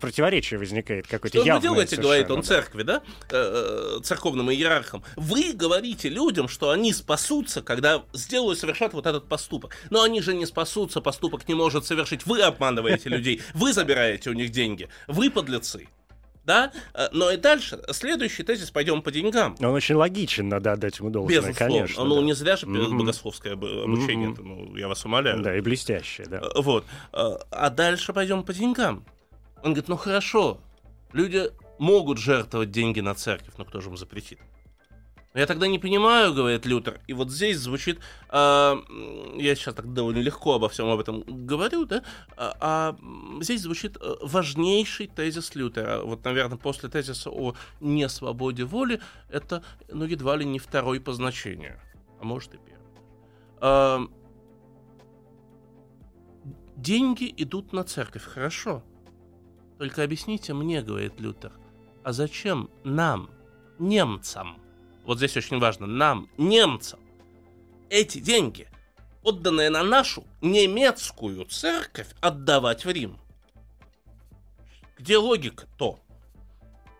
Противоречие 0.00 0.58
возникает 0.58 1.06
какое-то 1.06 1.38
Что 1.38 1.38
же 1.38 1.42
вы 1.44 1.46
явное 1.48 1.62
делаете, 1.62 1.96
говорит 1.96 2.30
он 2.30 2.40
да. 2.40 2.46
церкви, 2.46 2.82
да, 2.82 3.02
э, 3.30 3.96
э, 3.98 4.02
церковным 4.02 4.50
иерархам? 4.50 5.02
Вы 5.16 5.52
говорите 5.52 6.08
людям, 6.08 6.48
что 6.48 6.70
они 6.70 6.92
спасутся, 6.92 7.62
когда 7.62 8.04
сделают, 8.12 8.58
совершат 8.58 8.92
вот 8.94 9.06
этот 9.06 9.28
поступок. 9.28 9.76
Но 9.90 10.02
они 10.02 10.20
же 10.20 10.34
не 10.34 10.46
спасутся, 10.46 11.00
поступок 11.00 11.48
не 11.48 11.54
может 11.54 11.84
совершить. 11.86 12.26
Вы 12.26 12.42
обманываете 12.42 13.08
людей, 13.08 13.40
вы 13.54 13.72
забираете 13.72 14.30
у 14.30 14.32
них 14.32 14.50
деньги, 14.50 14.88
вы 15.08 15.30
подлецы. 15.30 15.88
Да? 16.44 16.70
Э, 16.94 17.08
Но 17.12 17.32
и 17.32 17.36
дальше, 17.36 17.80
следующий 17.90 18.44
тезис, 18.44 18.70
пойдем 18.70 19.02
по 19.02 19.10
деньгам. 19.10 19.56
Он 19.58 19.66
очень 19.74 19.96
логичен, 19.96 20.48
надо 20.48 20.72
отдать 20.74 21.00
ему 21.00 21.10
должное, 21.10 21.40
Безусловно. 21.40 21.74
конечно. 21.74 22.04
ну, 22.04 22.16
да. 22.20 22.22
не 22.22 22.32
зря 22.34 22.56
же 22.56 22.66
Мгм. 22.68 22.98
богословское 22.98 23.54
об- 23.54 23.64
обучение, 23.64 24.28
Мгм. 24.28 24.46
ну, 24.70 24.76
я 24.76 24.86
вас 24.86 25.04
умоляю. 25.04 25.42
Да, 25.42 25.56
и 25.56 25.60
блестящее, 25.60 26.28
да. 26.28 26.42
Вот. 26.54 26.84
А 27.12 27.70
дальше 27.70 28.12
пойдем 28.12 28.44
по 28.44 28.54
деньгам. 28.54 29.04
Он 29.66 29.72
говорит, 29.72 29.88
ну 29.88 29.96
хорошо, 29.96 30.60
люди 31.12 31.50
могут 31.80 32.18
жертвовать 32.18 32.70
деньги 32.70 33.00
на 33.00 33.16
церковь, 33.16 33.54
но 33.58 33.64
кто 33.64 33.80
же 33.80 33.90
им 33.90 33.96
запретит? 33.96 34.38
«Но 35.34 35.40
Я 35.40 35.46
тогда 35.46 35.66
не 35.66 35.80
понимаю, 35.80 36.32
говорит 36.32 36.64
Лютер. 36.66 37.00
И 37.08 37.12
вот 37.12 37.32
здесь 37.32 37.58
звучит, 37.58 37.98
м, 38.30 39.36
я 39.36 39.56
сейчас 39.56 39.74
так 39.74 39.92
довольно 39.92 40.20
легко 40.20 40.54
обо 40.54 40.68
всем 40.68 40.88
об 40.88 41.00
этом 41.00 41.24
говорю, 41.26 41.84
да, 41.84 42.04
а, 42.36 42.56
а, 42.60 42.96
здесь 43.42 43.62
звучит 43.62 43.96
э, 44.00 44.14
важнейший 44.22 45.08
тезис 45.08 45.56
Лютера. 45.56 46.00
Вот, 46.04 46.24
наверное, 46.24 46.58
после 46.58 46.88
тезиса 46.88 47.30
о 47.30 47.56
несвободе 47.80 48.62
воли, 48.62 49.00
это, 49.28 49.64
ну, 49.88 50.04
едва 50.04 50.36
ли 50.36 50.44
не 50.44 50.60
второй 50.60 51.00
по 51.00 51.12
значению, 51.12 51.80
а 52.20 52.24
может 52.24 52.54
и 52.54 52.58
первый. 52.58 53.00
А, 53.60 54.00
деньги 56.76 57.34
идут 57.36 57.72
на 57.72 57.82
церковь, 57.82 58.22
хорошо. 58.22 58.84
Только 59.78 60.02
объясните 60.02 60.54
мне, 60.54 60.82
говорит 60.82 61.20
Лютер, 61.20 61.52
а 62.02 62.12
зачем 62.12 62.70
нам, 62.84 63.30
немцам, 63.78 64.58
вот 65.04 65.18
здесь 65.18 65.36
очень 65.36 65.58
важно, 65.58 65.86
нам, 65.86 66.28
немцам, 66.38 67.00
эти 67.90 68.18
деньги, 68.18 68.68
отданные 69.22 69.70
на 69.70 69.82
нашу 69.82 70.24
немецкую 70.40 71.44
церковь, 71.46 72.08
отдавать 72.20 72.84
в 72.84 72.90
Рим? 72.90 73.18
Где 74.98 75.18
логика-то? 75.18 76.00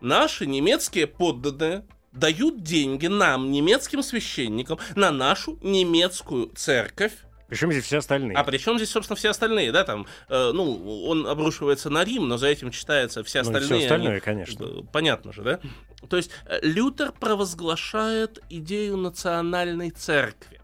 Наши 0.00 0.46
немецкие 0.46 1.06
подданные 1.06 1.86
дают 2.12 2.62
деньги 2.62 3.06
нам, 3.06 3.50
немецким 3.50 4.02
священникам, 4.02 4.78
на 4.94 5.10
нашу 5.10 5.58
немецкую 5.62 6.48
церковь, 6.54 7.14
Причем 7.48 7.70
здесь 7.70 7.84
все 7.84 7.98
остальные. 7.98 8.36
а 8.36 8.42
при 8.44 8.58
чем 8.58 8.76
здесь, 8.76 8.90
собственно, 8.90 9.16
все 9.16 9.30
остальные, 9.30 9.70
да, 9.72 9.84
там, 9.84 10.06
э, 10.28 10.50
ну, 10.52 11.04
он 11.06 11.26
обрушивается 11.26 11.90
на 11.90 12.04
Рим, 12.04 12.26
но 12.28 12.38
за 12.38 12.48
этим 12.48 12.70
читается 12.72 13.22
все 13.22 13.38
Ну, 13.42 13.50
остальные. 13.50 13.66
все 13.78 13.84
остальное, 13.86 14.10
они- 14.12 14.20
конечно. 14.20 14.64
э, 14.64 14.82
Понятно 14.92 15.32
же, 15.32 15.42
да? 15.42 15.60
То 16.08 16.16
есть 16.16 16.30
э, 16.46 16.58
Лютер 16.62 17.12
провозглашает 17.12 18.42
идею 18.50 18.96
национальной 18.96 19.90
церкви. 19.90 20.60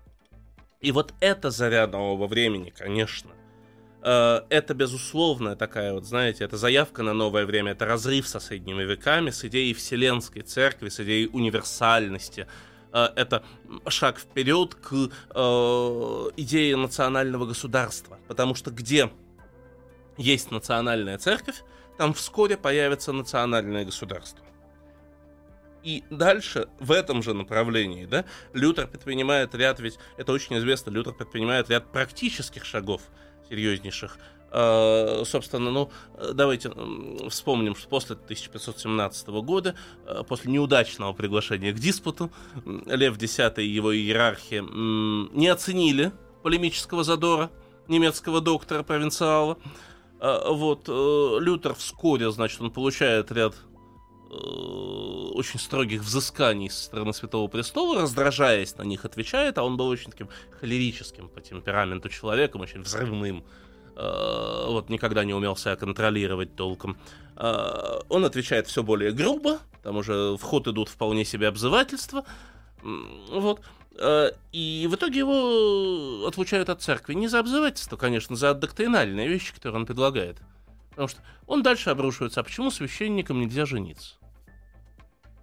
И 0.80 0.90
вот 0.90 1.14
это 1.20 1.50
заря 1.50 1.86
нового 1.86 2.26
времени, 2.26 2.70
конечно. 2.76 3.30
Э, 4.02 4.40
Это 4.50 4.74
безусловная 4.74 5.54
такая 5.54 5.92
вот, 5.92 6.04
знаете, 6.04 6.42
это 6.44 6.56
заявка 6.56 7.04
на 7.04 7.12
новое 7.12 7.46
время, 7.46 7.70
это 7.72 7.86
разрыв 7.86 8.26
со 8.26 8.40
средними 8.40 8.82
веками, 8.82 9.30
с 9.30 9.44
идеей 9.44 9.74
вселенской 9.74 10.42
церкви, 10.42 10.88
с 10.88 10.98
идеей 10.98 11.28
универсальности. 11.32 12.48
Э, 12.92 13.08
Это 13.16 13.42
шаг 13.88 14.18
вперед 14.18 14.74
к 14.74 14.92
э, 14.94 16.30
идее 16.36 16.76
национального 16.76 17.46
государства. 17.46 18.18
Потому 18.28 18.54
что 18.54 18.70
где 18.70 19.10
есть 20.16 20.50
национальная 20.50 21.18
церковь, 21.18 21.62
там 21.98 22.14
вскоре 22.14 22.56
появится 22.56 23.12
национальное 23.12 23.84
государство. 23.84 24.44
И 25.82 26.04
дальше 26.10 26.68
в 26.78 26.92
этом 26.92 27.22
же 27.22 27.34
направлении, 27.34 28.06
да, 28.06 28.24
Лютер 28.52 28.86
предпринимает 28.86 29.54
ряд, 29.54 29.80
ведь 29.80 29.98
это 30.16 30.32
очень 30.32 30.56
известно, 30.58 30.90
Лютер 30.90 31.12
предпринимает 31.12 31.70
ряд 31.70 31.90
практических 31.90 32.64
шагов 32.64 33.02
серьезнейших. 33.48 34.16
Э, 34.54 35.22
собственно, 35.24 35.70
ну, 35.70 35.90
э, 36.18 36.32
давайте 36.34 36.72
вспомним, 37.30 37.74
что 37.74 37.88
после 37.88 38.16
1517 38.16 39.28
года, 39.40 39.74
э, 40.06 40.22
после 40.28 40.52
неудачного 40.52 41.14
приглашения 41.14 41.72
к 41.72 41.78
диспуту, 41.78 42.30
Лев 42.86 43.16
X 43.16 43.38
и 43.56 43.64
его 43.64 43.96
иерархи 43.96 44.62
не 45.34 45.48
оценили 45.48 46.12
полемического 46.42 47.02
задора 47.02 47.50
немецкого 47.88 48.42
доктора-провинциала. 48.42 49.56
Э, 50.20 50.40
Вот, 50.50 50.86
Лютер 50.88 51.74
вскоре, 51.74 52.30
значит, 52.30 52.60
он 52.60 52.70
получает 52.70 53.32
ряд 53.32 53.54
очень 55.34 55.60
строгих 55.60 56.00
взысканий 56.00 56.70
со 56.70 56.84
стороны 56.84 57.12
Святого 57.12 57.48
Престола, 57.48 58.00
раздражаясь 58.00 58.74
на 58.78 58.82
них, 58.82 59.04
отвечает, 59.04 59.58
а 59.58 59.62
он 59.62 59.76
был 59.76 59.88
очень 59.88 60.10
таким 60.10 60.30
холерическим 60.58 61.28
по 61.28 61.42
темпераменту 61.42 62.08
человеком, 62.08 62.62
очень 62.62 62.80
взрывным, 62.80 63.44
вот 63.94 64.88
никогда 64.88 65.24
не 65.24 65.34
умел 65.34 65.56
себя 65.56 65.76
контролировать 65.76 66.56
толком. 66.56 66.96
Э, 67.36 68.00
Он 68.08 68.24
отвечает 68.24 68.66
все 68.66 68.82
более 68.82 69.12
грубо, 69.12 69.58
там 69.82 69.96
уже 69.96 70.36
в 70.36 70.42
ход 70.42 70.68
идут 70.68 70.88
вполне 70.88 71.24
себе 71.24 71.48
обзывательства, 71.48 72.24
вот. 72.82 73.60
Э, 73.98 74.30
И 74.52 74.88
в 74.90 74.94
итоге 74.94 75.20
его 75.20 76.26
отлучают 76.26 76.68
от 76.68 76.82
церкви. 76.82 77.14
Не 77.14 77.28
за 77.28 77.40
обзывательство, 77.40 77.96
конечно, 77.96 78.36
за 78.36 78.54
доктринальные 78.54 79.28
вещи, 79.28 79.54
которые 79.54 79.80
он 79.80 79.86
предлагает. 79.86 80.38
Потому 80.90 81.08
что 81.08 81.20
он 81.46 81.62
дальше 81.62 81.90
обрушивается. 81.90 82.40
А 82.40 82.42
почему 82.42 82.70
священникам 82.70 83.40
нельзя 83.40 83.66
жениться? 83.66 84.16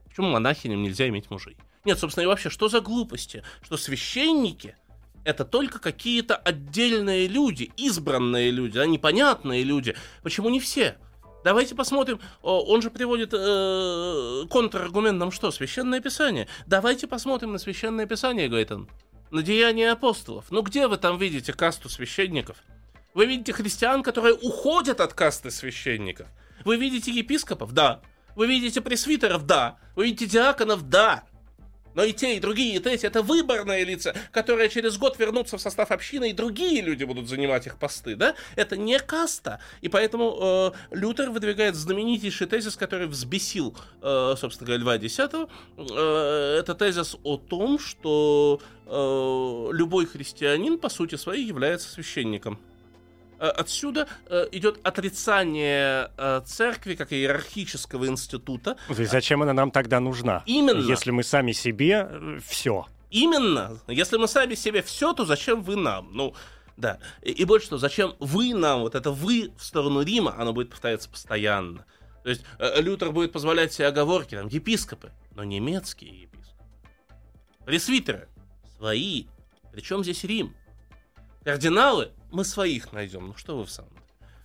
Почему 0.07 0.29
монахиням 0.29 0.81
нельзя 0.83 1.07
иметь 1.07 1.29
мужей? 1.31 1.57
Нет, 1.85 1.97
собственно, 1.97 2.23
и 2.23 2.27
вообще, 2.27 2.49
что 2.49 2.67
за 2.67 2.81
глупости? 2.81 3.43
Что 3.61 3.77
священники 3.77 4.75
это 5.23 5.45
только 5.45 5.79
какие-то 5.79 6.35
отдельные 6.35 7.27
люди, 7.27 7.71
избранные 7.77 8.51
люди, 8.51 8.77
а 8.77 8.85
непонятные 8.85 9.63
люди. 9.63 9.95
Почему 10.23 10.49
не 10.49 10.59
все? 10.59 10.97
Давайте 11.43 11.73
посмотрим. 11.75 12.19
Он 12.41 12.81
же 12.81 12.89
приводит 12.89 13.33
э, 13.33 14.43
контраргумент 14.49 15.17
нам 15.19 15.31
что? 15.31 15.51
Священное 15.51 16.01
Писание. 16.01 16.47
Давайте 16.67 17.07
посмотрим 17.07 17.53
на 17.53 17.59
Священное 17.59 18.05
Писание, 18.05 18.49
говорит 18.49 18.71
он. 18.71 18.89
На 19.31 19.41
деяния 19.41 19.91
апостолов. 19.91 20.45
Ну 20.49 20.61
где 20.61 20.87
вы 20.87 20.97
там 20.97 21.17
видите 21.17 21.53
касту 21.53 21.87
священников? 21.87 22.57
Вы 23.13 23.25
видите 23.25 23.53
христиан, 23.53 24.03
которые 24.03 24.35
уходят 24.35 24.99
от 25.01 25.13
касты 25.13 25.51
священников. 25.51 26.27
Вы 26.65 26.77
видите 26.77 27.11
епископов? 27.11 27.73
Да. 27.73 28.01
Вы 28.35 28.47
видите 28.47 28.81
пресвитеров? 28.81 29.45
Да. 29.45 29.77
Вы 29.95 30.05
видите 30.05 30.25
диаконов? 30.25 30.89
Да. 30.89 31.23
Но 31.99 32.05
и 32.05 32.13
те, 32.13 32.37
и 32.37 32.39
другие, 32.39 32.77
и 32.77 32.79
третьи— 32.79 33.05
это 33.09 33.21
выборные 33.21 33.83
лица, 33.83 34.15
которые 34.31 34.69
через 34.69 34.97
год 34.97 35.19
вернутся 35.19 35.57
в 35.57 35.61
состав 35.61 35.91
общины, 35.91 36.29
и 36.29 36.33
другие 36.33 36.79
люди 36.79 37.03
будут 37.03 37.27
занимать 37.27 37.67
их 37.67 37.75
посты, 37.77 38.15
да? 38.15 38.35
Это 38.55 38.77
не 38.77 38.97
каста. 38.99 39.59
И 39.81 39.89
поэтому 39.89 40.71
э, 40.91 40.95
Лютер 40.95 41.29
выдвигает 41.29 41.75
знаменитейший 41.75 42.47
тезис, 42.47 42.77
который 42.77 43.07
взбесил, 43.07 43.75
э, 44.01 44.35
собственно 44.37 44.67
говоря, 44.67 44.81
Льва 44.81 44.95
X. 44.95 45.19
Э, 45.19 46.57
это 46.57 46.73
тезис 46.73 47.17
о 47.23 47.35
том, 47.35 47.77
что 47.77 48.61
э, 48.85 49.69
любой 49.73 50.05
христианин, 50.05 50.77
по 50.77 50.87
сути 50.87 51.15
своей, 51.15 51.45
является 51.45 51.89
священником. 51.89 52.59
Э, 53.39 53.47
Отсюда 53.49 54.07
э, 54.27 54.47
идет 54.51 54.79
отрицание 54.83 56.11
э, 56.17 56.41
церкви 56.45 56.95
как 56.95 57.13
иерархического 57.13 58.07
института. 58.07 58.77
Есть 58.89 59.11
зачем 59.11 59.41
она 59.41 59.53
нам 59.53 59.71
тогда 59.71 59.99
нужна? 59.99 60.43
Именно. 60.45 60.85
Если 60.85 61.11
мы 61.11 61.23
сами 61.23 61.53
себе 61.53 62.39
все. 62.45 62.85
Именно. 63.09 63.79
Если 63.87 64.17
мы 64.17 64.27
сами 64.27 64.55
себе 64.55 64.81
все, 64.81 65.13
то 65.13 65.25
зачем 65.25 65.63
вы 65.63 65.77
нам? 65.77 66.09
Ну, 66.11 66.35
да. 66.75 66.99
И, 67.21 67.31
и 67.31 67.45
больше 67.45 67.69
того, 67.69 67.79
зачем 67.79 68.15
вы 68.19 68.53
нам? 68.53 68.81
Вот 68.81 68.95
это 68.95 69.11
вы 69.11 69.51
в 69.57 69.63
сторону 69.63 70.01
Рима, 70.01 70.35
оно 70.37 70.51
будет 70.51 70.69
повторяться 70.69 71.09
постоянно. 71.09 71.85
То 72.23 72.29
есть 72.29 72.43
Лютер 72.59 73.11
будет 73.11 73.31
позволять 73.31 73.71
себе 73.71 73.87
оговорки, 73.87 74.35
там, 74.35 74.47
епископы, 74.47 75.11
но 75.35 75.45
немецкие 75.45 76.23
епископы. 76.23 76.65
Пресвитеры 77.65 78.27
свои. 78.77 79.27
Причем 79.71 80.03
здесь 80.03 80.23
Рим? 80.25 80.53
Кардиналы 81.43 82.11
мы 82.31 82.43
своих 82.43 82.91
найдем. 82.91 83.27
Ну 83.27 83.33
что 83.35 83.57
вы 83.57 83.65
в 83.65 83.71
самом? 83.71 83.91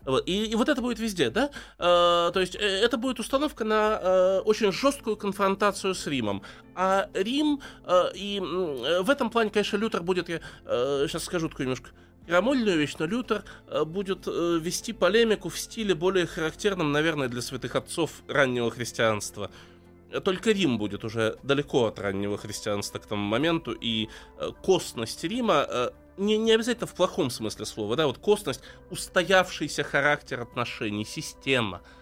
Вот. 0.05 0.29
И, 0.29 0.45
и 0.45 0.55
вот 0.55 0.69
это 0.69 0.81
будет 0.81 0.99
везде, 0.99 1.31
да? 1.31 1.51
Э, 1.79 2.31
то 2.33 2.41
есть 2.41 2.55
э, 2.57 2.59
это 2.59 2.99
будет 2.99 3.21
установка 3.21 3.65
на 3.65 3.99
э, 4.01 4.41
очень 4.45 4.71
жесткую 4.73 5.17
конфронтацию 5.17 5.95
с 5.95 6.07
Римом. 6.07 6.43
А 6.75 7.09
Рим, 7.15 7.61
э, 7.87 8.05
и 8.15 8.39
э, 8.39 9.03
в 9.03 9.11
этом 9.11 9.31
плане, 9.31 9.51
конечно, 9.51 9.77
Лютер 9.77 10.03
будет, 10.03 10.29
я 10.29 10.41
э, 10.67 11.07
сейчас 11.09 11.25
скажу 11.25 11.49
такую 11.49 11.67
немножко 11.67 11.91
крамольную 12.27 12.79
вещь, 12.79 12.95
но 12.99 13.07
Лютер 13.07 13.45
э, 13.67 13.85
будет 13.85 14.27
э, 14.27 14.59
вести 14.61 14.93
полемику 14.93 15.49
в 15.49 15.59
стиле 15.59 15.95
более 15.95 16.27
характерном, 16.27 16.93
наверное, 16.93 17.29
для 17.29 17.41
святых 17.41 17.75
отцов 17.75 18.11
раннего 18.29 18.71
христианства. 18.71 19.51
Только 20.23 20.53
Рим 20.53 20.79
будет 20.79 21.05
уже 21.05 21.39
далеко 21.43 21.87
от 21.87 21.99
раннего 21.99 22.39
христианства 22.39 22.99
к 22.99 23.07
тому 23.07 23.23
моменту, 23.23 23.73
и 23.73 24.09
э, 24.39 24.51
костность 24.63 25.25
Рима 25.25 25.67
э, 25.69 25.91
не, 26.17 26.37
не 26.39 26.53
обязательно 26.53 26.87
в 26.87 26.95
плохом 26.95 27.31
смысле 27.31 27.65
слова, 27.65 27.97
да, 27.97 28.07
вот 28.07 28.19
костность, 28.19 28.61
устоявшийся 28.91 29.85
характер 29.85 30.41
отношений, 30.41 31.05
система– 31.05 31.83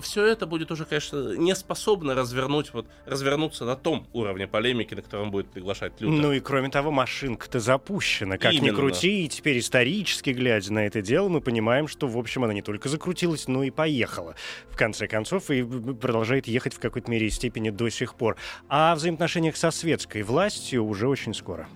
все 0.00 0.24
это 0.26 0.46
будет 0.46 0.70
уже, 0.70 0.84
конечно, 0.84 1.36
не 1.36 1.54
способно 1.54 2.14
развернуть, 2.14 2.72
вот, 2.72 2.86
развернуться 3.06 3.64
на 3.64 3.76
том 3.76 4.06
уровне 4.12 4.46
полемики, 4.46 4.94
на 4.94 5.02
котором 5.02 5.30
будет 5.30 5.48
приглашать 5.48 6.00
Лютер. 6.00 6.20
Ну 6.20 6.32
и 6.32 6.40
кроме 6.40 6.68
того, 6.70 6.90
машинка-то 6.90 7.60
запущена. 7.60 8.38
Как 8.38 8.52
Именно. 8.52 8.72
ни 8.72 8.74
крути, 8.74 9.24
и 9.24 9.28
теперь 9.28 9.58
исторически 9.58 10.30
глядя 10.30 10.72
на 10.72 10.86
это 10.86 11.02
дело, 11.02 11.28
мы 11.28 11.40
понимаем, 11.40 11.88
что, 11.88 12.08
в 12.08 12.18
общем, 12.18 12.44
она 12.44 12.52
не 12.52 12.62
только 12.62 12.88
закрутилась, 12.88 13.48
но 13.48 13.62
и 13.62 13.70
поехала. 13.70 14.34
В 14.70 14.76
конце 14.76 15.06
концов, 15.06 15.50
и 15.50 15.62
продолжает 15.62 16.46
ехать 16.46 16.74
в 16.74 16.80
какой-то 16.80 17.10
мере 17.10 17.26
и 17.26 17.30
степени 17.30 17.70
до 17.70 17.88
сих 17.88 18.14
пор. 18.14 18.36
А 18.68 18.94
в 18.94 18.98
взаимоотношениях 18.98 19.56
со 19.56 19.70
светской 19.70 20.22
властью 20.22 20.84
уже 20.84 21.08
очень 21.08 21.34
скоро. 21.34 21.68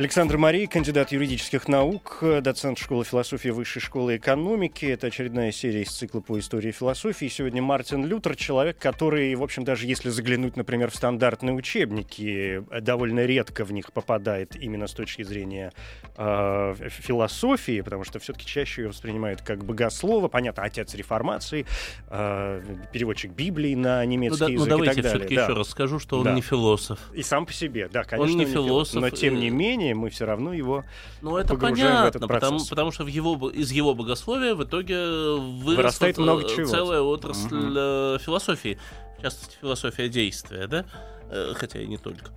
Александр 0.00 0.38
Марий, 0.38 0.66
кандидат 0.66 1.12
юридических 1.12 1.68
наук, 1.68 2.24
доцент 2.40 2.78
школы 2.78 3.04
философии 3.04 3.50
Высшей 3.50 3.82
школы 3.82 4.16
экономики. 4.16 4.86
Это 4.86 5.08
очередная 5.08 5.52
серия 5.52 5.82
из 5.82 5.90
цикла 5.90 6.20
по 6.20 6.38
истории 6.38 6.70
философии. 6.70 7.26
Сегодня 7.26 7.60
Мартин 7.60 8.06
Лютер, 8.06 8.34
человек, 8.34 8.78
который, 8.78 9.34
в 9.34 9.42
общем, 9.42 9.62
даже 9.62 9.86
если 9.86 10.08
заглянуть, 10.08 10.56
например, 10.56 10.90
в 10.90 10.94
стандартные 10.94 11.54
учебники, 11.54 12.64
довольно 12.80 13.26
редко 13.26 13.66
в 13.66 13.74
них 13.74 13.92
попадает 13.92 14.56
именно 14.56 14.86
с 14.86 14.94
точки 14.94 15.22
зрения 15.22 15.70
э, 16.16 16.74
философии, 16.88 17.82
потому 17.82 18.04
что 18.04 18.20
все-таки 18.20 18.46
чаще 18.46 18.80
ее 18.80 18.88
воспринимают 18.88 19.42
как 19.42 19.66
богослова. 19.66 20.28
Понятно, 20.28 20.62
отец 20.62 20.94
реформации, 20.94 21.66
э, 22.08 22.62
переводчик 22.90 23.32
Библии 23.32 23.74
на 23.74 24.02
немецкий 24.06 24.40
ну, 24.40 24.46
да, 24.46 24.52
язык 24.54 24.66
ну, 24.66 24.70
давайте 24.70 24.92
и 24.92 25.02
так 25.02 25.12
далее. 25.12 25.18
все-таки 25.18 25.36
Да. 25.36 25.42
еще 25.44 25.52
раз 25.52 25.68
скажу, 25.68 25.98
что 25.98 26.20
он 26.20 26.24
Да. 26.24 26.32
не 26.32 26.40
философ. 26.40 26.98
И 27.12 27.22
сам 27.22 27.44
по 27.44 27.52
себе, 27.52 27.90
да, 27.92 28.04
конечно. 28.04 28.34
не 28.34 28.46
он 28.46 28.50
философ, 28.50 29.02
Но 29.02 29.10
тем 29.10 29.38
не 29.38 29.50
э, 29.50 29.89
менее 29.90 30.02
мы 30.02 30.10
все 30.10 30.24
равно 30.24 30.52
его 30.52 30.84
Ну, 31.20 31.36
это 31.36 31.54
погружаем 31.54 32.04
в 32.04 32.08
этот 32.08 32.22
понятно, 32.22 32.28
потому, 32.28 32.66
потому 32.68 32.90
что 32.92 33.04
в 33.04 33.08
его, 33.08 33.50
из 33.50 33.70
его 33.70 33.94
богословия 33.94 34.54
в 34.54 34.64
итоге 34.64 34.96
Вырастает 35.36 36.18
много 36.18 36.42
э, 36.44 36.48
чего. 36.48 36.66
целая 36.66 37.00
отрасль 37.00 37.74
э, 37.76 38.18
философии, 38.20 38.78
в 39.18 39.22
частности, 39.22 39.56
философия 39.60 40.08
действия, 40.08 40.66
да? 40.66 40.84
Э, 41.30 41.52
Хотя 41.54 41.80
и 41.80 41.86
не 41.86 41.98
только. 41.98 42.30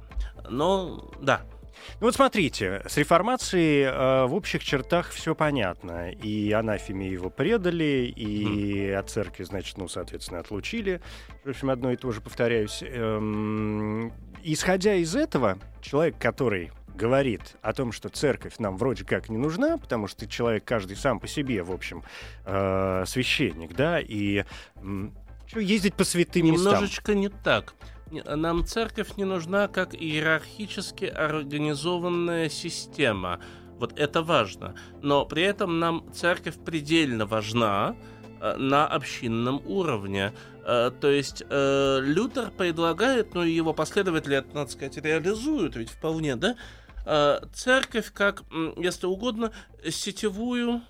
Но, 0.49 1.11
да, 1.21 1.41
Ну 1.99 2.07
вот 2.07 2.15
смотрите, 2.15 2.81
с 2.87 2.97
реформацией 2.97 3.83
э, 3.83 4.25
в 4.25 4.33
общих 4.33 4.63
чертах 4.63 5.09
все 5.11 5.35
понятно. 5.35 6.11
И 6.11 6.51
анафеме 6.51 7.09
его 7.09 7.29
предали, 7.29 8.11
и 8.15 8.89
от 8.89 9.09
церкви, 9.09 9.43
значит, 9.43 9.77
ну, 9.77 9.87
соответственно, 9.87 10.39
отлучили. 10.41 11.01
В 11.45 11.49
общем, 11.49 11.69
одно 11.69 11.91
и 11.91 11.95
то 11.95 12.11
же 12.11 12.19
повторяюсь. 12.21 12.83
Эм, 12.83 14.11
исходя 14.43 14.95
из 14.95 15.15
этого, 15.15 15.57
человек, 15.81 16.17
который 16.19 16.71
говорит 16.95 17.56
о 17.62 17.73
том, 17.73 17.91
что 17.91 18.10
церковь 18.10 18.60
нам 18.60 18.77
вроде 18.77 19.06
как 19.06 19.29
не 19.29 19.38
нужна, 19.38 19.77
потому 19.77 20.08
что 20.08 20.27
человек 20.27 20.63
каждый 20.65 20.95
сам 20.95 21.19
по 21.19 21.27
себе, 21.27 21.63
в 21.63 21.71
общем, 21.71 22.03
э, 22.45 23.03
священник, 23.08 23.75
да, 23.75 23.99
и 23.99 24.43
чё 25.47 25.60
ездить 25.60 25.95
по 25.95 26.03
святым 26.03 26.45
местам. 26.47 26.73
немножечко 26.73 27.13
не 27.13 27.29
так. 27.29 27.73
Нам 28.12 28.65
церковь 28.65 29.17
не 29.17 29.23
нужна 29.23 29.67
как 29.67 29.95
иерархически 29.95 31.06
организованная 31.06 32.49
система. 32.49 33.39
Вот 33.79 33.97
это 33.97 34.21
важно. 34.21 34.75
Но 35.01 35.25
при 35.25 35.43
этом 35.43 35.79
нам 35.79 36.06
церковь 36.13 36.56
предельно 36.63 37.25
важна 37.25 37.95
э, 38.39 38.56
на 38.56 38.88
общинном 38.88 39.62
уровне. 39.65 40.32
Э, 40.63 40.91
То 41.01 41.10
есть 41.10 41.43
э, 41.49 41.99
Лютер 42.01 42.51
предлагает, 42.51 43.34
ну 43.34 43.43
и 43.43 43.51
его 43.51 43.73
последователи, 43.73 44.38
это, 44.38 44.56
надо 44.56 44.71
сказать, 44.71 44.97
реализуют 44.97 45.75
ведь 45.75 45.89
вполне, 45.89 46.36
да? 46.36 46.56
Э, 47.05 47.41
Церковь 47.53 48.11
как, 48.13 48.43
если 48.77 49.05
угодно, 49.07 49.51
сетевую 49.89 50.81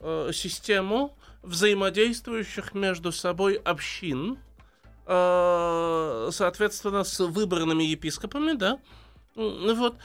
э, 0.00 0.30
систему 0.32 1.16
взаимодействующих 1.42 2.74
между 2.74 3.12
собой 3.12 3.54
общин, 3.54 4.38
э, 5.06 6.28
соответственно, 6.32 7.04
с 7.04 7.18
выбранными 7.20 7.82
епископами, 7.82 8.52
да, 8.52 8.78
вот, 9.34 9.96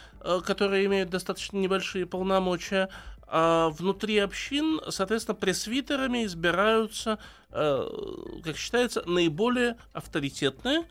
которые 0.46 0.86
имеют 0.86 1.10
достаточно 1.10 1.58
небольшие 1.58 2.06
полномочия, 2.06 2.90
а 3.28 3.70
внутри 3.70 4.20
общин, 4.20 4.80
соответственно, 4.90 5.34
пресвитерами 5.34 6.24
избираются, 6.24 7.18
как 7.50 8.56
считается, 8.56 9.02
наиболее 9.08 9.78
авторитетные 9.92 10.86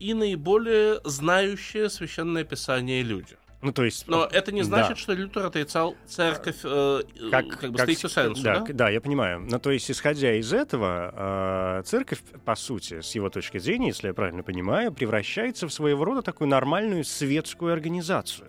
и 0.00 0.14
наиболее 0.14 1.02
знающие 1.04 1.90
священное 1.90 2.44
писание 2.44 3.02
люди. 3.02 3.36
Ну, 3.60 3.72
то 3.72 3.82
есть... 3.84 4.06
Но 4.06 4.24
это 4.24 4.52
не 4.52 4.62
значит, 4.62 4.90
Да. 4.90 4.96
что 4.96 5.12
Лютер 5.14 5.46
отрицал 5.46 5.96
церковь 6.06 6.58
э, 6.62 7.02
как, 7.30 7.48
как, 7.48 7.72
бы 7.72 7.78
как 7.78 7.88
state 7.88 8.08
с- 8.08 8.16
sensu, 8.16 8.42
да, 8.42 8.60
да? 8.60 8.72
да, 8.72 8.88
я 8.88 9.00
понимаю. 9.00 9.40
Ну, 9.40 9.58
то 9.58 9.72
есть, 9.72 9.90
исходя 9.90 10.32
из 10.34 10.52
этого, 10.52 11.78
э, 11.80 11.82
церковь, 11.84 12.20
по 12.44 12.54
сути, 12.54 13.00
с 13.00 13.12
его 13.16 13.30
точки 13.30 13.58
зрения, 13.58 13.88
если 13.88 14.06
я 14.06 14.14
правильно 14.14 14.44
понимаю, 14.44 14.92
превращается 14.92 15.66
в 15.66 15.72
своего 15.72 16.04
рода 16.04 16.22
такую 16.22 16.48
нормальную 16.48 17.02
светскую 17.02 17.72
организацию. 17.72 18.48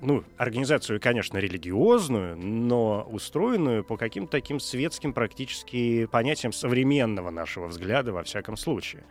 Ну, 0.00 0.24
организацию, 0.36 1.00
конечно, 1.00 1.38
религиозную, 1.38 2.36
но 2.36 3.06
устроенную 3.10 3.84
по 3.84 3.96
каким-то 3.96 4.32
таким 4.32 4.60
светским 4.60 5.12
практически 5.14 6.06
понятиям 6.06 6.52
современного 6.52 7.30
нашего 7.30 7.68
взгляда, 7.68 8.12
во 8.12 8.22
всяком 8.22 8.56
случае. 8.56 9.04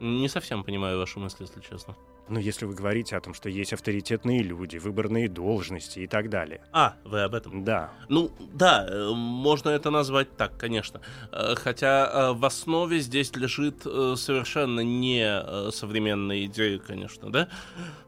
Не 0.00 0.28
совсем 0.28 0.64
понимаю 0.64 0.98
вашу 0.98 1.20
мысль, 1.20 1.36
если 1.40 1.60
честно. 1.60 1.96
Ну, 2.28 2.40
если 2.40 2.64
вы 2.64 2.74
говорите 2.74 3.16
о 3.16 3.20
том, 3.20 3.34
что 3.34 3.50
есть 3.50 3.72
авторитетные 3.72 4.42
люди, 4.42 4.78
выборные 4.78 5.28
должности 5.28 6.00
и 6.00 6.06
так 6.06 6.30
далее. 6.30 6.62
А, 6.72 6.96
вы 7.04 7.20
об 7.22 7.34
этом. 7.34 7.64
Да. 7.64 7.92
Ну, 8.08 8.30
да, 8.52 8.86
э, 8.88 9.10
можно 9.14 9.68
это 9.68 9.90
назвать 9.90 10.34
так, 10.36 10.56
конечно. 10.56 11.00
Э, 11.32 11.54
Хотя 11.54 12.10
э, 12.10 12.32
в 12.32 12.44
основе 12.46 13.00
здесь 13.00 13.34
лежит 13.36 13.82
совершенно 13.82 14.80
не 14.80 15.70
современная 15.70 16.46
идея, 16.46 16.78
конечно, 16.78 17.30
да? 17.30 17.48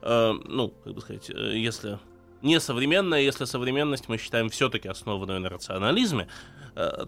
Ну, 0.03 0.73
как 0.85 0.95
бы 0.95 1.01
сказать, 1.01 1.29
если 1.29 1.99
не 2.43 2.61
современная, 2.61 3.21
если 3.21 3.45
современность 3.45 4.09
мы 4.09 4.19
считаем 4.19 4.49
все-таки 4.49 4.89
основанную 4.89 5.41
на 5.41 5.49
рационализме, 5.49 6.29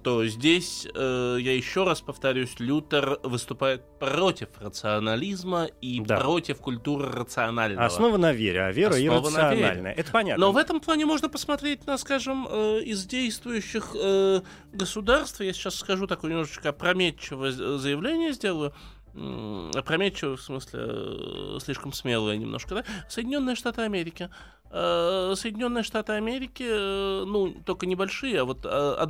то 0.03 0.27
здесь, 0.27 0.87
э, 0.95 1.37
я 1.41 1.55
еще 1.55 1.85
раз 1.85 2.01
повторюсь, 2.01 2.55
Лютер 2.59 3.19
выступает 3.23 3.83
против 3.99 4.49
рационализма 4.61 5.67
и 5.81 6.01
Да. 6.01 6.19
против 6.21 6.59
культуры 6.59 7.11
рационального. 7.11 7.85
Основа 7.85 8.17
на 8.17 8.33
вере, 8.33 8.63
а 8.63 8.73
вера 8.73 8.95
Основа 8.95 9.19
иррациональная. 9.29 9.93
Это 9.93 10.11
понятно. 10.11 10.47
Но 10.47 10.53
в 10.53 10.57
этом 10.57 10.81
плане 10.81 11.05
можно 11.07 11.29
посмотреть 11.29 11.87
на, 11.87 11.99
скажем, 11.99 12.47
э, 12.51 12.81
из 12.85 13.05
действующих 13.05 13.95
э, 13.95 14.41
государств. 14.73 15.41
Я 15.41 15.53
сейчас 15.53 15.75
скажу 15.75 16.07
такое 16.07 16.31
немножечко 16.31 16.71
опрометчивое 16.71 17.51
заявление 17.53 18.33
сделаю. 18.33 18.73
М, 19.15 19.71
Опрометчивое, 19.75 20.37
в 20.37 20.43
смысле, 20.43 20.81
э, 20.85 21.59
слишком 21.61 21.93
смелое 21.93 22.37
немножко, 22.37 22.77
да? 22.77 22.85
Соединенные 23.09 23.57
Штаты 23.57 23.83
Америки. 23.83 24.31
Э, 24.71 25.33
Соединенные 25.35 25.83
Штаты 25.83 26.13
Америки, 26.13 26.65
э, 26.67 27.25
ну, 27.27 27.55
только 27.65 27.87
небольшие, 27.87 28.43
а 28.43 28.45
вот 28.45 28.65
э, 28.65 29.07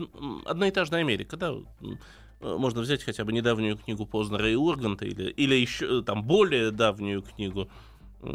одноэтажная 0.46 1.00
Америка, 1.00 1.36
да, 1.36 1.54
можно 2.40 2.80
взять 2.80 3.02
хотя 3.02 3.24
бы 3.24 3.32
недавнюю 3.32 3.76
книгу 3.76 4.06
Познера 4.06 4.48
и 4.48 4.54
Урганта, 4.54 5.04
или, 5.04 5.30
или 5.30 5.56
еще 5.56 6.02
там 6.02 6.22
более 6.22 6.70
давнюю 6.70 7.22
книгу 7.22 7.68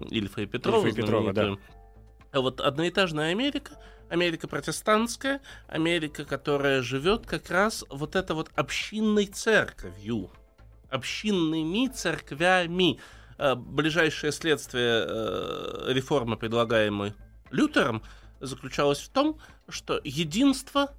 Ильфа 0.09 0.41
и 0.41 0.45
Петрова. 0.45 0.85
Ильфа 0.85 0.99
и 0.99 1.01
Петрова, 1.01 1.31
да. 1.31 1.55
А 2.33 2.41
вот 2.41 2.59
одноэтажная 2.59 3.31
Америка, 3.31 3.77
Америка 4.09 4.49
протестантская, 4.49 5.39
Америка, 5.67 6.25
которая 6.25 6.81
живет 6.81 7.25
как 7.25 7.49
раз 7.49 7.85
вот 7.89 8.17
это 8.17 8.35
вот 8.35 8.51
общинной 8.55 9.27
церковью, 9.27 10.29
общинными 10.89 11.87
церквями. 11.87 12.99
Э, 13.37 13.55
Ближайшее 13.55 14.31
следствие 14.31 15.05
э, 15.07 15.85
реформы, 15.93 16.37
предлагаемой 16.37 17.13
Лютером, 17.51 18.03
заключалось 18.39 18.99
в 18.99 19.09
том, 19.09 19.39
что 19.69 19.99
единство 20.03 20.93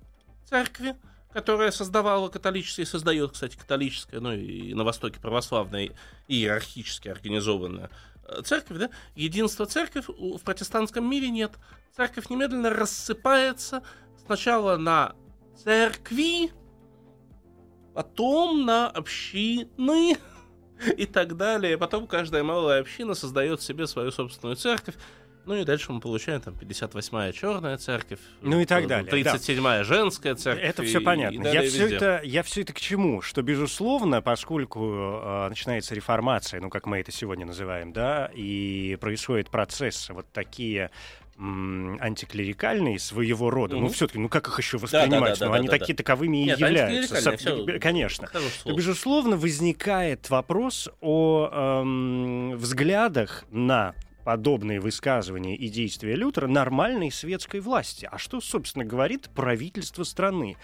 церкви, 0.45 0.97
которое 1.33 1.71
создавала 1.73 2.29
католическая 2.29 2.85
и 2.85 2.89
создает, 2.89 3.33
кстати, 3.33 3.57
католическая, 3.57 4.21
ну 4.21 4.33
и 4.33 4.73
на 4.75 4.85
Востоке 4.85 5.21
православная, 5.21 5.85
и 5.85 5.93
иерархически 6.29 7.09
организованная 7.09 7.91
э, 8.27 8.43
церковь, 8.43 8.79
да, 8.79 8.91
единство 9.15 9.67
церковь 9.67 10.07
в 10.09 10.39
протестантском 10.39 11.09
мире 11.09 11.29
нет. 11.31 11.53
Церковь 11.97 12.29
немедленно 12.31 12.71
рассыпается, 12.71 13.83
сначала 14.27 14.77
на 14.77 15.15
церкви, 15.63 16.51
потом 17.95 18.65
на 18.65 18.89
общины 18.89 20.17
и 20.97 21.07
так 21.07 21.37
далее. 21.37 21.79
Потом 21.79 22.07
каждая 22.07 22.43
малая 22.43 22.81
община 22.81 23.15
создает 23.15 23.63
себе 23.63 23.87
свою 23.87 24.11
собственную 24.11 24.57
церковь. 24.57 24.95
Ну 25.47 25.57
и 25.57 25.65
дальше 25.65 25.93
мы 25.93 26.01
получаем 26.01 26.41
там 26.41 26.55
58-я 26.55 27.33
черная 27.33 27.77
церковь, 27.77 28.19
ну 28.41 28.61
и 28.61 28.65
так 28.65 28.87
далее. 28.87 29.13
37-я 29.13 29.61
да. 29.63 29.85
женская 29.85 30.35
церковь. 30.37 30.65
Это 30.65 30.83
все 30.85 31.01
понятно. 31.01 31.47
Я 31.49 31.63
все 31.63 31.95
это, 31.95 32.23
я 32.25 32.43
все 32.43 32.63
это 32.63 32.73
к 32.73 32.81
чему? 32.81 33.21
Что 33.21 33.43
безусловно, 33.43 34.23
поскольку 34.23 35.21
э, 35.23 35.49
начинается 35.51 35.95
реформация, 35.95 36.63
ну 36.63 36.71
как 36.71 36.87
мы 36.87 37.01
это 37.01 37.13
сегодня 37.13 37.45
называем, 37.45 37.93
да, 37.93 38.31
и 38.35 38.97
происходит 39.01 39.51
процесс 39.51 40.09
вот 40.09 40.27
такие 40.33 40.91
антиклерикальные 41.37 42.99
своего 42.99 43.51
рода, 43.51 43.77
mm-hmm. 43.77 43.81
ну 43.81 43.89
все-таки, 43.89 44.19
ну 44.19 44.29
как 44.29 44.47
их 44.49 44.59
еще 44.59 44.79
воспринимать? 44.79 45.11
Да, 45.11 45.19
да, 45.21 45.35
да, 45.41 45.47
ну 45.47 45.53
да, 45.53 45.59
они 45.59 45.67
да, 45.67 45.79
такие 45.79 45.95
да. 45.95 46.03
таковыми 46.03 46.43
и 46.43 46.45
Нет, 46.45 46.59
являются. 46.61 47.21
Со... 47.21 47.37
Все... 47.37 47.79
Конечно. 47.81 48.29
То, 48.29 48.73
безусловно, 48.73 49.37
возникает 49.37 50.31
вопрос 50.31 50.89
о 51.01 51.49
эм, 51.83 52.57
взглядах 52.57 53.45
на 53.51 53.95
подобные 54.25 54.81
высказывания 54.81 55.55
и 55.55 55.69
действия 55.69 56.17
Лютера 56.17 56.47
нормальной 56.47 57.11
светской 57.11 57.61
власти. 57.61 58.09
А 58.11 58.19
что, 58.19 58.41
собственно, 58.41 58.85
говорит 58.85 59.29
правительство 59.35 60.03
страны? 60.03 60.57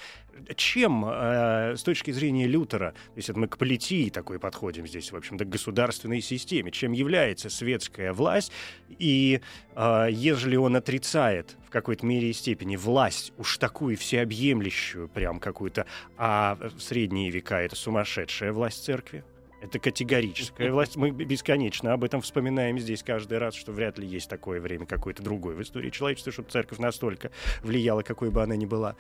Чем, 0.57 1.05
э, 1.05 1.77
с 1.77 1.83
точки 1.83 2.11
зрения 2.13 2.47
Лютера, 2.47 2.93
то 2.93 3.17
есть 3.17 3.29
это 3.29 3.39
мы 3.39 3.47
к 3.47 3.59
политии 3.59 4.09
такой 4.09 4.39
подходим 4.39 4.87
здесь, 4.87 5.13
в 5.13 5.17
общем-то, 5.17 5.45
к 5.45 5.49
государственной 5.49 6.23
системе, 6.23 6.71
чем 6.71 6.93
является 6.93 7.51
светская 7.51 8.13
власть, 8.15 8.51
и 8.89 9.41
э, 9.75 10.09
ежели 10.11 10.57
он 10.57 10.77
отрицает 10.77 11.57
в 11.67 11.71
какой-то 11.71 12.07
мере 12.07 12.31
и 12.31 12.33
степени 12.33 12.77
власть, 12.77 13.33
уж 13.37 13.59
такую 13.59 13.99
всеобъемлющую, 13.99 15.09
прям 15.09 15.41
какую-то, 15.41 15.85
а 16.17 16.57
в 16.57 16.81
средние 16.81 17.31
века 17.31 17.61
это 17.61 17.77
сумасшедшая 17.77 18.53
власть 18.53 18.83
церкви? 18.83 19.25
Это 19.61 19.79
категорическая 19.79 20.73
власть. 20.73 20.97
Мы 20.97 21.11
бесконечно 21.11 21.93
об 21.93 22.03
этом 22.05 22.23
вспоминаем 22.23 22.79
здесь 22.79 23.03
каждый 23.03 23.39
раз, 23.39 23.55
что 23.55 23.73
вряд 23.73 23.99
ли 23.99 24.07
есть 24.07 24.29
такое 24.31 24.61
время 24.61 24.87
какое-то 24.87 25.23
другое 25.23 25.55
в 25.55 25.63
истории 25.63 25.91
человечества, 25.91 26.33
чтобы 26.33 26.51
церковь 26.51 26.79
настолько 26.79 27.31
влияла, 27.63 28.03
какой 28.03 28.31
бы 28.31 28.43
она 28.43 28.57
ни 28.57 28.65
была 28.65 28.97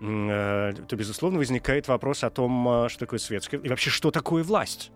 э, 0.00 0.72
то, 0.88 0.96
безусловно, 0.96 1.38
возникает 1.38 1.88
вопрос 1.88 2.24
о 2.24 2.30
том, 2.30 2.68
э, 2.68 2.88
что 2.88 3.00
такое 3.00 3.18
светская... 3.18 3.60
И 3.60 3.68
вообще, 3.68 3.90
что 3.90 4.10
такое 4.10 4.42
власть? 4.44 4.92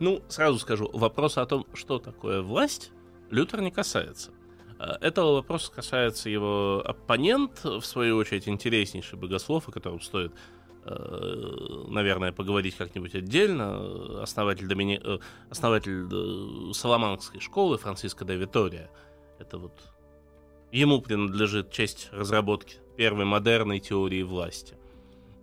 Ну, 0.00 0.22
сразу 0.28 0.58
скажу, 0.58 0.90
вопрос 0.92 1.38
о 1.38 1.46
том, 1.46 1.66
что 1.74 1.98
такое 1.98 2.42
власть, 2.42 2.92
Лютер 3.30 3.60
не 3.60 3.70
касается. 3.70 4.32
Э, 4.78 4.96
этого 5.00 5.34
вопроса 5.34 5.70
касается 5.72 6.28
его 6.28 6.82
оппонент, 6.84 7.62
в 7.64 7.82
свою 7.82 8.16
очередь, 8.16 8.48
интереснейший 8.48 9.18
богослов, 9.18 9.68
о 9.68 9.72
котором 9.72 10.00
стоит 10.00 10.32
наверное, 10.84 12.32
поговорить 12.32 12.76
как-нибудь 12.76 13.14
отдельно. 13.14 14.22
Основатель, 14.22 14.66
Домини... 14.66 15.00
Э, 15.02 15.18
основатель 15.50 16.08
э, 16.10 16.72
Соломанской 16.72 17.40
школы 17.40 17.78
Франциско 17.78 18.24
де 18.24 18.36
Витория. 18.36 18.90
Это 19.38 19.58
вот 19.58 19.72
ему 20.72 21.00
принадлежит 21.00 21.70
честь 21.70 22.08
разработки 22.12 22.76
первой 22.96 23.24
модерной 23.24 23.80
теории 23.80 24.22
власти. 24.22 24.74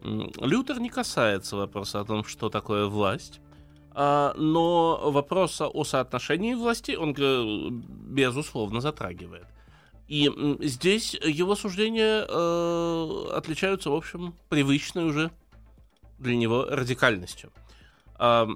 Лютер 0.02 0.80
не 0.80 0.90
касается 0.90 1.56
вопроса 1.56 2.02
о 2.02 2.06
том, 2.06 2.24
что 2.24 2.50
такое 2.50 2.86
власть, 2.86 3.42
а, 3.92 4.34
но 4.38 5.12
вопроса 5.12 5.68
о 5.68 5.84
соотношении 5.84 6.54
власти 6.54 6.92
он, 6.96 7.14
безусловно, 7.14 8.82
затрагивает. 8.82 9.48
И 10.10 10.28
здесь 10.62 11.14
его 11.14 11.56
суждения 11.56 12.26
э, 12.28 13.30
отличаются, 13.32 13.92
в 13.92 13.94
общем, 13.94 14.34
привычной 14.50 15.04
уже 15.04 15.30
для 16.18 16.36
него 16.36 16.66
радикальностью. 16.66 17.52
Э, 18.18 18.48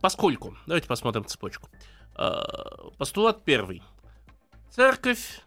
поскольку, 0.00 0.56
давайте 0.66 0.88
посмотрим 0.88 1.26
цепочку. 1.26 1.68
Э, 2.16 2.40
постулат 2.96 3.44
первый. 3.44 3.82
Церковь, 4.70 5.42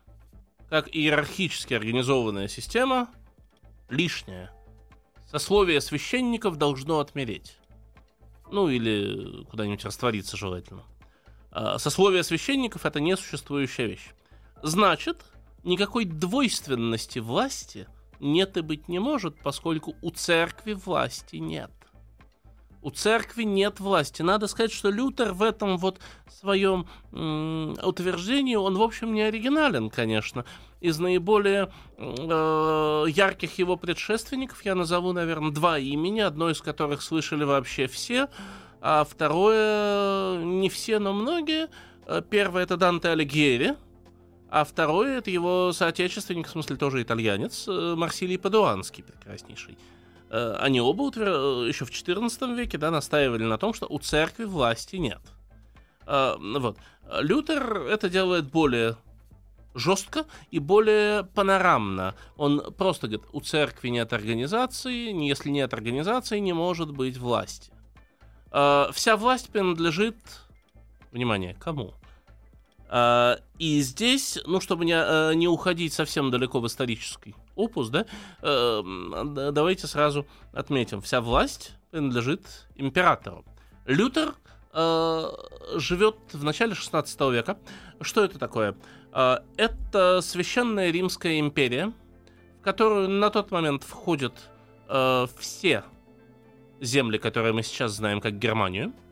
как 0.70 0.88
иерархически 0.96 1.74
организованная 1.74 2.48
система, 2.48 3.10
лишняя. 3.90 4.54
Сословие 5.32 5.82
священников 5.82 6.58
должно 6.58 7.00
отмереть. 7.00 7.58
Ну 8.52 8.70
или 8.70 9.46
куда-нибудь 9.46 9.84
раствориться 9.84 10.38
желательно. 10.38 10.84
Сословие 11.78 12.22
священников 12.22 12.86
это 12.86 13.00
несуществующая 13.00 13.88
вещь. 13.88 14.10
Значит, 14.62 15.24
никакой 15.64 16.06
двойственности 16.06 17.20
власти 17.20 17.88
нет 18.20 18.58
и 18.58 18.62
быть 18.62 18.88
не 18.88 19.00
может, 19.00 19.40
поскольку 19.42 19.96
у 20.02 20.12
церкви 20.12 20.74
власти 20.74 21.38
нет. 21.38 21.72
У 22.82 22.92
церкви 22.92 23.44
нет 23.44 23.82
власти. 23.82 24.22
Надо 24.22 24.48
сказать, 24.48 24.72
что 24.72 24.90
Лютер 24.90 25.34
в 25.34 25.44
этом 25.44 25.78
вот 25.78 26.00
своем 26.30 26.88
м- 27.12 27.78
утверждении, 27.84 28.56
он, 28.56 28.78
в 28.78 28.82
общем, 28.82 29.14
не 29.14 29.22
оригинален, 29.22 29.90
конечно. 29.90 30.46
Из 30.80 30.98
наиболее 30.98 31.74
э- 31.98 33.06
ярких 33.10 33.60
его 33.60 33.76
предшественников 33.76 34.64
я 34.64 34.76
назову, 34.76 35.12
наверное, 35.12 35.52
два 35.52 35.78
имени, 35.78 36.22
одно 36.22 36.50
из 36.50 36.62
которых 36.62 37.02
слышали 37.02 37.44
вообще 37.44 37.88
все, 37.88 38.30
а 38.80 39.04
второе 39.04 40.42
не 40.42 40.70
все, 40.70 41.00
но 41.00 41.12
многие. 41.12 41.68
Э, 42.06 42.22
первое 42.28 42.64
это 42.64 42.78
Данте 42.78 43.10
Алигьери, 43.10 43.76
а 44.52 44.64
второй 44.64 45.16
это 45.16 45.30
его 45.30 45.72
соотечественник, 45.74 46.48
в 46.48 46.52
смысле 46.52 46.76
тоже 46.76 47.04
итальянец, 47.04 47.68
э, 47.68 47.94
Марсилий 47.96 48.40
Падуанский, 48.40 49.04
прекраснейший. 49.04 49.78
Э, 50.32 50.56
они 50.60 50.82
оба 50.82 51.04
утвер... 51.04 51.28
Э, 51.28 51.68
еще 51.68 51.86
в 51.86 51.92
XIV 51.92 52.56
веке 52.56 52.80
да, 52.80 52.90
настаивали 52.90 53.44
на 53.44 53.60
том, 53.60 53.76
что 53.76 53.86
у 53.86 54.00
церкви 54.00 54.46
власти 54.46 54.96
нет. 54.96 55.22
Вот. 56.08 56.76
Лютер 57.20 57.84
это 57.84 58.10
делает 58.10 58.50
более 58.50 58.98
жестко 59.76 60.26
и 60.50 60.58
более 60.58 61.24
панорамно. 61.24 62.16
Он 62.36 62.74
просто 62.74 63.08
говорит, 63.08 63.28
у 63.32 63.42
церкви 63.42 63.90
нет 63.90 64.12
организации, 64.12 65.14
если 65.28 65.52
нет 65.52 65.72
организации, 65.72 66.40
не 66.40 66.54
может 66.54 66.92
быть 66.92 67.18
власти. 67.18 67.72
Вся 68.50 69.18
власть 69.18 69.50
принадлежит, 69.50 70.18
внимание, 71.12 71.56
кому? 71.60 71.94
А, 72.92 73.40
и 73.60 73.82
здесь, 73.82 74.40
ну, 74.48 74.60
чтобы 74.60 74.84
не, 74.84 74.96
э, 74.96 75.36
не 75.36 75.48
уходить 75.48 75.94
совсем 75.94 76.32
далеко 76.32 76.60
в 76.60 76.66
исторический 76.66 77.36
опус, 77.56 77.90
да, 77.90 78.06
э, 78.42 78.82
давайте 79.52 79.86
сразу 79.86 80.26
отметим, 80.54 81.00
вся 81.02 81.22
власть 81.22 81.74
принадлежит 81.92 82.42
императору. 82.76 83.46
Лютер 83.86 84.34
э, 84.74 85.24
живет 85.76 86.16
в 86.34 86.44
начале 86.44 86.74
16 86.74 87.22
века. 87.32 87.60
Что 88.02 88.24
это 88.24 88.40
такое? 88.40 88.76
Это 89.12 90.22
священная 90.22 90.92
Римская 90.92 91.40
империя, 91.40 91.94
в 92.60 92.64
которую 92.64 93.10
на 93.10 93.32
тот 93.32 93.50
момент 93.50 93.84
входят 93.84 94.34
все 95.40 95.84
земли, 96.80 97.18
которые 97.18 97.54
мы 97.54 97.64
сейчас 97.64 97.94
знаем 97.94 98.22
как 98.22 98.38
Германию– 98.38 98.94
а, 99.04 99.09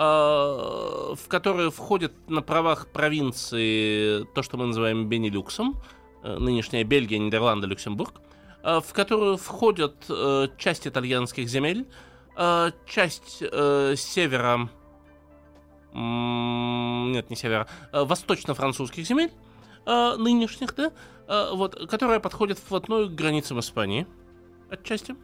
в 0.00 1.28
которые 1.28 1.70
входят 1.70 2.12
на 2.30 2.40
правах 2.40 2.86
провинции 2.86 4.24
то, 4.34 4.42
что 4.42 4.56
мы 4.56 4.64
называем 4.64 5.10
Бенилюксом, 5.10 5.76
э, 6.22 6.38
нынешняя 6.38 6.84
Бельгия, 6.84 7.18
Нидерланды, 7.18 7.66
Люксембург, 7.66 8.22
а, 8.62 8.80
в 8.80 8.94
которую 8.94 9.36
входят 9.36 9.96
э, 10.08 10.48
часть 10.56 10.86
итальянских 10.86 11.50
земель, 11.50 11.86
а, 12.34 12.70
часть 12.86 13.42
э, 13.42 13.94
севера, 13.94 14.70
нет, 15.92 17.28
не 17.28 17.36
севера, 17.36 17.66
восточно-французских 17.92 19.04
земель, 19.04 19.32
нынешних, 19.84 20.76
да, 20.76 20.92
вот, 21.52 21.90
которая 21.90 22.20
подходит 22.20 22.58
вплотную 22.58 23.08
к 23.08 23.14
границам 23.14 23.58
Испании, 23.58 24.06
отчасти. 24.70 25.16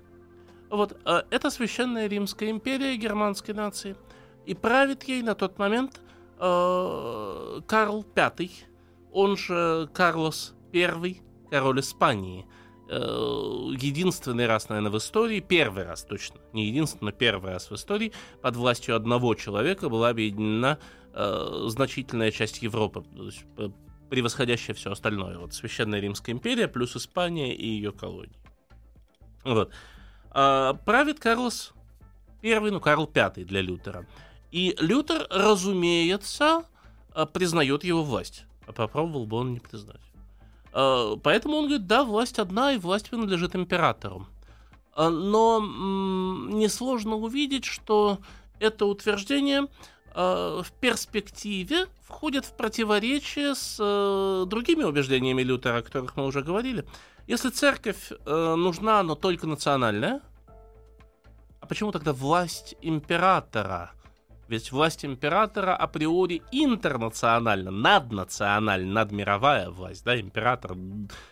Вот, 0.69 0.99
это 1.05 1.51
священная 1.51 2.09
Римская 2.09 2.51
империя 2.51 2.97
германской 2.97 3.55
нации– 3.55 3.97
и 4.47 4.55
правит 4.55 5.05
ей 5.05 5.23
на 5.23 5.35
тот 5.35 5.59
момент 5.59 6.01
э, 6.39 7.61
Карл 7.67 8.07
V, 8.15 8.51
он 9.13 9.37
же 9.37 9.89
Карлос 9.93 10.55
I, 10.73 11.21
король 11.51 11.81
Испании. 11.81 12.47
Э, 12.89 12.99
единственный 13.79 14.47
раз, 14.47 14.69
наверное, 14.69 14.93
в 14.93 14.99
истории, 14.99 15.41
первый 15.41 15.85
раз 15.85 16.05
точно, 16.05 16.41
не 16.53 16.67
единственный, 16.67 17.07
но 17.07 17.13
первый 17.13 17.53
раз 17.53 17.71
в 17.71 17.75
истории 17.75 18.13
под 18.43 18.57
властью 18.57 18.95
одного 18.95 19.35
человека 19.35 19.89
была 19.89 20.11
объединена 20.11 20.79
э, 21.13 21.65
значительная 21.67 22.31
часть 22.31 22.63
Европы, 22.63 23.05
э, 23.59 23.69
превосходящая 24.09 24.77
все 24.77 24.93
остальное. 24.93 25.39
Вот 25.39 25.53
Священная 25.53 25.99
Римская 25.99 26.35
империя 26.35 26.69
плюс 26.69 26.97
Испания 26.97 27.55
и 27.55 27.67
ее 27.67 27.91
колонии. 27.91 28.39
Вот. 29.45 29.73
А, 30.31 30.75
правит 30.75 31.19
Карлос 31.19 31.73
I, 32.43 32.59
ну, 32.71 32.81
Карл 32.81 33.11
V 33.13 33.45
для 33.45 33.63
Лютера. 33.63 34.07
И 34.51 34.77
Лютер, 34.79 35.27
разумеется, 35.31 36.65
э, 37.15 37.27
признает 37.27 37.85
его 37.85 38.03
власть. 38.03 38.45
А 38.67 38.73
попробовал 38.73 39.27
бы 39.27 39.37
он 39.37 39.53
не 39.53 39.61
признать. 39.61 40.01
Э, 40.73 41.17
поэтому 41.23 41.57
он 41.57 41.67
говорит, 41.67 41.87
да, 41.87 42.05
власть 42.05 42.39
одна, 42.39 42.73
и 42.73 42.79
власть 42.79 43.11
принадлежит 43.11 43.55
императору. 43.57 44.27
Э, 44.97 45.09
но 45.09 45.61
несложно 45.61 47.17
увидеть, 47.17 47.65
что 47.65 48.19
это 48.61 48.87
утверждение 48.87 49.67
в 50.15 50.67
перспективе 50.81 51.89
входит 52.01 52.47
в 52.47 52.57
противоречие 52.57 53.55
с 53.55 53.77
другими 54.47 54.83
убеждениями 54.83 55.43
Лютера, 55.43 55.77
о 55.77 55.83
которых 55.83 56.17
мы 56.17 56.25
уже 56.25 56.41
говорили. 56.41 56.87
Если 57.27 57.51
церковь 57.51 58.13
нужна, 58.25 59.03
но 59.03 59.15
только 59.15 59.47
национальная, 59.47 60.23
а 61.61 61.67
почему 61.67 61.93
тогда 61.93 62.15
власть 62.15 62.77
императора? 62.81 63.93
Ведь 64.49 64.71
власть 64.71 65.05
императора 65.05 65.75
априори 65.75 66.43
интернациональна, 66.53 67.71
наднациональна, 67.71 68.93
надмировая 68.93 69.71
власть, 69.71 70.05
да, 70.05 70.19
император 70.21 70.77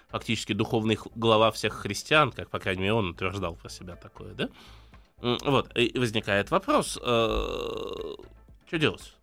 фактически 0.09 0.53
духовный 0.53 0.99
глава 1.15 1.53
всех 1.53 1.75
христиан, 1.75 2.33
как, 2.33 2.51
по 2.51 2.59
крайней 2.59 2.83
мере, 2.83 2.95
он 2.95 3.11
утверждал 3.11 3.55
про 3.55 3.69
себя 3.69 3.95
такое, 3.95 4.35
да? 4.35 4.49
Вот, 5.21 5.71
и 5.77 5.97
возникает 5.99 6.51
вопрос, 6.51 6.99
э, 7.01 8.17
что 8.67 8.79
делать? 8.79 9.15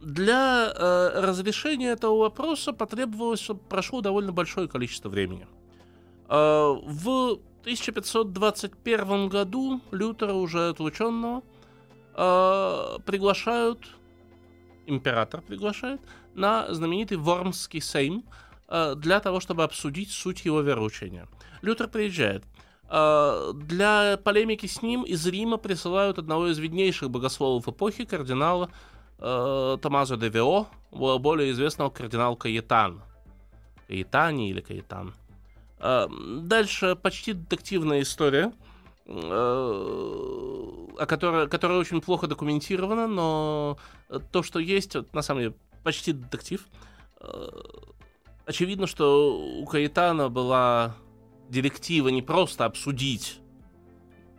Для 0.00 0.72
э, 0.74 1.20
разрешения 1.20 1.90
этого 1.90 2.18
вопроса 2.18 2.72
потребовалось, 2.72 3.48
прошло 3.68 4.00
довольно 4.00 4.32
большое 4.32 4.66
количество 4.68 5.08
времени. 5.08 5.46
Э, 6.28 6.74
в 6.82 7.38
1521 7.60 9.28
году 9.28 9.80
Лютера, 9.92 10.32
уже 10.32 10.70
отлученного, 10.70 11.42
э, 12.14 12.98
приглашают, 13.04 13.88
император 14.86 15.42
приглашает, 15.42 16.00
на 16.34 16.72
знаменитый 16.72 17.16
Вормский 17.16 17.80
сейм 17.80 18.24
э, 18.68 18.94
для 18.96 19.20
того, 19.20 19.40
чтобы 19.40 19.64
обсудить 19.64 20.10
суть 20.10 20.44
его 20.44 20.60
вероучения. 20.60 21.28
Лютер 21.62 21.88
приезжает. 21.88 22.44
Э, 22.88 23.52
для 23.54 24.18
полемики 24.22 24.66
с 24.66 24.82
ним 24.82 25.02
из 25.02 25.26
Рима 25.26 25.56
присылают 25.56 26.18
одного 26.18 26.48
из 26.48 26.58
виднейших 26.58 27.10
богословов 27.10 27.68
эпохи, 27.68 28.04
кардинала 28.04 28.70
э, 29.18 29.78
Томазо 29.80 30.16
де 30.16 30.28
Вио, 30.28 30.66
более 30.90 31.50
известного 31.52 31.90
кардинал 31.90 32.36
Каэтан. 32.36 33.02
Каэтани 33.88 34.50
или 34.50 34.60
Каэтан. 34.60 35.14
Дальше 35.80 36.94
почти 36.94 37.32
детективная 37.32 38.02
история, 38.02 38.52
о 39.06 41.06
которой, 41.06 41.48
которая 41.48 41.78
очень 41.78 42.00
плохо 42.00 42.26
документирована, 42.26 43.08
но 43.08 43.78
то, 44.30 44.42
что 44.42 44.58
есть, 44.58 44.96
на 45.12 45.22
самом 45.22 45.40
деле, 45.40 45.54
почти 45.82 46.12
детектив. 46.12 46.66
Э, 47.20 47.48
очевидно, 48.46 48.86
что 48.86 49.40
у 49.40 49.64
Каэтана 49.66 50.28
была 50.28 50.96
директива 51.48 52.08
не 52.08 52.22
просто 52.22 52.64
обсудить 52.64 53.38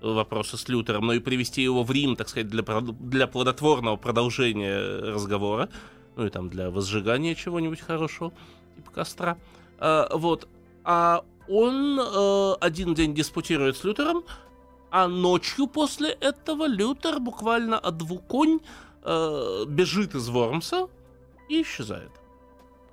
вопросы 0.01 0.57
с 0.57 0.67
Лютером, 0.67 1.07
но 1.07 1.13
и 1.13 1.19
привести 1.19 1.61
его 1.61 1.83
в 1.83 1.91
Рим, 1.91 2.15
так 2.15 2.29
сказать, 2.29 2.49
для, 2.49 2.63
для 2.63 3.27
плодотворного 3.27 3.95
продолжения 3.95 4.77
разговора, 4.77 5.69
ну 6.15 6.25
и 6.25 6.29
там 6.29 6.49
для 6.49 6.69
возжигания 6.69 7.35
чего-нибудь 7.35 7.79
хорошего, 7.79 8.33
типа 8.75 8.91
костра. 8.91 9.37
Вот. 9.79 10.47
А 10.83 11.23
он 11.47 11.99
э, 11.99 12.53
один 12.61 12.93
день 12.93 13.13
диспутирует 13.13 13.77
с 13.77 13.83
Лютером, 13.83 14.23
а 14.93 15.07
ночью 15.07 15.65
после 15.65 16.11
этого 16.11 16.67
Лютер 16.67 17.19
буквально 17.19 17.79
от 17.79 17.97
двуконь 17.97 18.59
э, 19.01 19.65
бежит 19.67 20.13
из 20.13 20.29
Вормса 20.29 20.87
и 21.49 21.63
исчезает. 21.63 22.11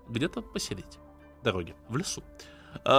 Где-то 0.08 0.40
посередине 0.40 0.88
дороги, 1.44 1.74
в 1.90 1.98
лесу. 1.98 2.22
Э, 2.86 2.90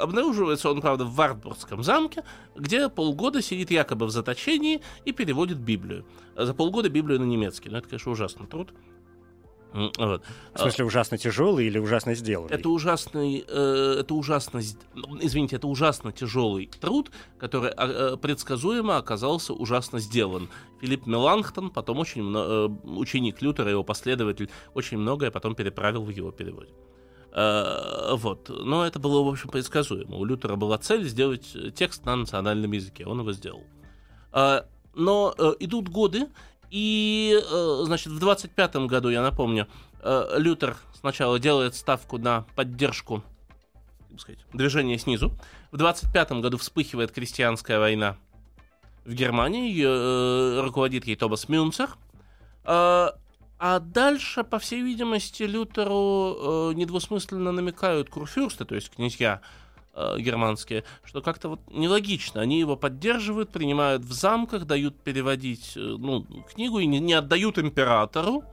обнаруживается 0.00 0.70
он, 0.70 0.80
правда, 0.80 1.04
в 1.04 1.14
Вартбургском 1.14 1.82
замке, 1.82 2.24
где 2.54 2.88
полгода 2.88 3.42
сидит 3.42 3.70
якобы 3.70 4.06
в 4.06 4.10
заточении 4.10 4.80
и 5.04 5.12
переводит 5.12 5.58
Библию. 5.58 6.06
За 6.34 6.54
полгода 6.54 6.88
Библию 6.88 7.20
на 7.20 7.24
немецкий. 7.24 7.68
Ну, 7.68 7.76
это, 7.76 7.88
конечно, 7.88 8.10
ужасный 8.10 8.46
труд. 8.46 8.72
Вот. 9.98 10.22
В 10.54 10.58
смысле, 10.58 10.86
ужасно 10.86 11.18
тяжелый 11.18 11.66
или 11.66 11.78
ужасно 11.78 12.14
сделанный? 12.14 12.54
Это 12.54 12.68
ужасный, 12.70 13.44
э, 13.46 13.96
это 14.00 14.14
ужасно, 14.14 14.60
извините, 15.20 15.56
это 15.56 15.66
ужасно 15.66 16.12
тяжелый 16.12 16.70
труд, 16.80 17.10
который 17.38 17.72
э, 17.76 18.16
предсказуемо 18.16 18.96
оказался 18.96 19.52
ужасно 19.52 19.98
сделан. 19.98 20.48
Филипп 20.80 21.06
Меланхтон, 21.06 21.70
потом 21.70 21.98
очень 21.98 22.22
много, 22.22 22.48
э, 22.48 22.88
ученик 22.88 23.42
Лютера, 23.42 23.70
его 23.70 23.84
последователь, 23.84 24.48
очень 24.74 24.96
многое 24.96 25.30
потом 25.30 25.54
переправил 25.54 26.04
в 26.04 26.10
его 26.10 26.30
переводе. 26.30 26.70
Э, 27.32 28.14
вот. 28.14 28.48
Но 28.48 28.86
это 28.86 28.98
было, 28.98 29.22
в 29.22 29.28
общем, 29.28 29.50
предсказуемо. 29.50 30.16
У 30.16 30.24
Лютера 30.24 30.56
была 30.56 30.78
цель 30.78 31.04
сделать 31.04 31.54
текст 31.74 32.06
на 32.06 32.16
национальном 32.16 32.72
языке. 32.72 33.04
Он 33.04 33.20
его 33.20 33.32
сделал. 33.32 33.64
Э, 34.32 34.62
но 34.94 35.34
идут 35.60 35.90
годы, 35.90 36.28
и, 36.70 37.38
э, 37.40 37.82
значит, 37.84 38.12
в 38.12 38.22
25-м 38.22 38.86
году, 38.86 39.08
я 39.08 39.22
напомню, 39.22 39.68
э, 40.00 40.34
Лютер 40.36 40.76
сначала 40.98 41.38
делает 41.38 41.74
ставку 41.74 42.18
на 42.18 42.44
поддержку 42.54 43.22
сказать, 44.18 44.40
движения 44.52 44.98
снизу. 44.98 45.32
В 45.70 45.76
25-м 45.76 46.40
году 46.40 46.56
вспыхивает 46.58 47.12
крестьянская 47.12 47.78
война 47.78 48.16
в 49.04 49.12
Германии, 49.12 49.70
ее, 49.70 49.88
э, 49.90 50.60
руководит 50.62 51.06
ей 51.06 51.16
Тобас 51.16 51.48
Мюнцер. 51.48 51.96
А 53.58 53.80
дальше, 53.80 54.44
по 54.44 54.58
всей 54.58 54.82
видимости, 54.82 55.44
Лютеру 55.44 56.72
недвусмысленно 56.72 57.52
намекают 57.52 58.10
курфюрсты, 58.10 58.66
то 58.66 58.74
есть 58.74 58.90
князья, 58.90 59.40
э, 59.96 60.20
германские, 60.20 60.84
что 61.02 61.22
как-то 61.22 61.48
вот 61.48 61.60
нелогично. 61.70 62.42
Они 62.42 62.60
его 62.60 62.76
поддерживают, 62.76 63.50
принимают 63.50 64.02
в 64.02 64.12
замках, 64.12 64.66
дают 64.66 64.96
переводить 65.02 65.72
э, 65.76 65.80
ну, 65.80 66.24
книгу 66.52 66.78
и 66.78 66.86
не, 66.86 67.00
не 67.00 67.14
отдают 67.14 67.58
императору, 67.58 68.44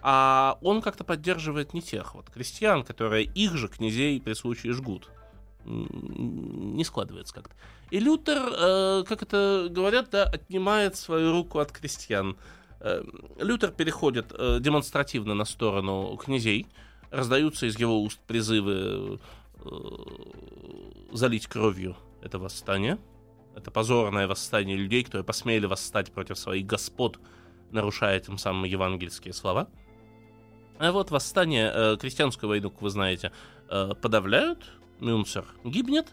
а 0.00 0.56
он 0.62 0.80
как-то 0.80 1.02
поддерживает 1.02 1.74
не 1.74 1.82
тех 1.82 2.14
вот 2.14 2.30
крестьян, 2.30 2.84
которые 2.84 3.24
их 3.24 3.56
же 3.56 3.68
князей 3.68 4.20
при 4.20 4.34
случае 4.34 4.72
жгут. 4.72 5.10
Не 5.64 6.84
складывается 6.84 7.34
как-то. 7.34 7.54
И 7.90 7.98
Лютер, 7.98 8.38
э, 8.38 9.04
как 9.06 9.22
это 9.22 9.66
говорят, 9.70 10.10
да, 10.10 10.24
отнимает 10.24 10.96
свою 10.96 11.32
руку 11.32 11.58
от 11.58 11.72
крестьян. 11.72 12.36
Лютер 13.40 13.72
переходит 13.72 14.28
демонстративно 14.60 15.34
на 15.34 15.44
сторону 15.44 16.16
князей, 16.16 16.68
раздаются 17.10 17.66
из 17.66 17.76
его 17.76 18.00
уст 18.00 18.20
призывы 18.20 19.18
залить 21.10 21.46
кровью 21.46 21.96
это 22.22 22.38
восстание. 22.38 22.98
Это 23.54 23.70
позорное 23.70 24.28
восстание 24.28 24.76
людей, 24.76 25.02
которые 25.02 25.24
посмели 25.24 25.66
восстать 25.66 26.12
против 26.12 26.38
своих 26.38 26.66
господ, 26.66 27.18
нарушая 27.70 28.20
тем 28.20 28.38
самым 28.38 28.64
евангельские 28.64 29.34
слова. 29.34 29.68
А 30.78 30.92
вот 30.92 31.10
восстание, 31.10 31.72
э, 31.74 31.96
крестьянскую 32.00 32.48
войну, 32.48 32.70
как 32.70 32.82
вы 32.82 32.90
знаете, 32.90 33.32
э, 33.68 33.94
подавляют, 34.00 34.70
Мюнцер 35.00 35.44
гибнет, 35.64 36.06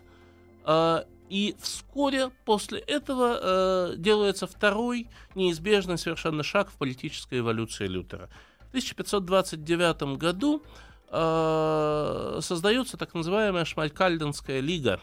э, 0.66 1.04
и 1.30 1.56
вскоре 1.60 2.32
после 2.46 2.80
этого 2.80 3.40
э, 3.42 3.96
делается 3.98 4.48
второй 4.48 5.10
неизбежный 5.34 5.98
совершенно 5.98 6.44
шаг 6.44 6.70
в 6.70 6.78
политической 6.78 7.40
эволюции 7.40 7.88
Лютера. 7.88 8.30
В 8.60 8.68
1529 8.70 10.18
году 10.18 10.64
создается 11.10 12.98
так 12.98 13.14
называемая 13.14 13.66
Шмалькальденская 13.66 14.60
лига, 14.60 15.00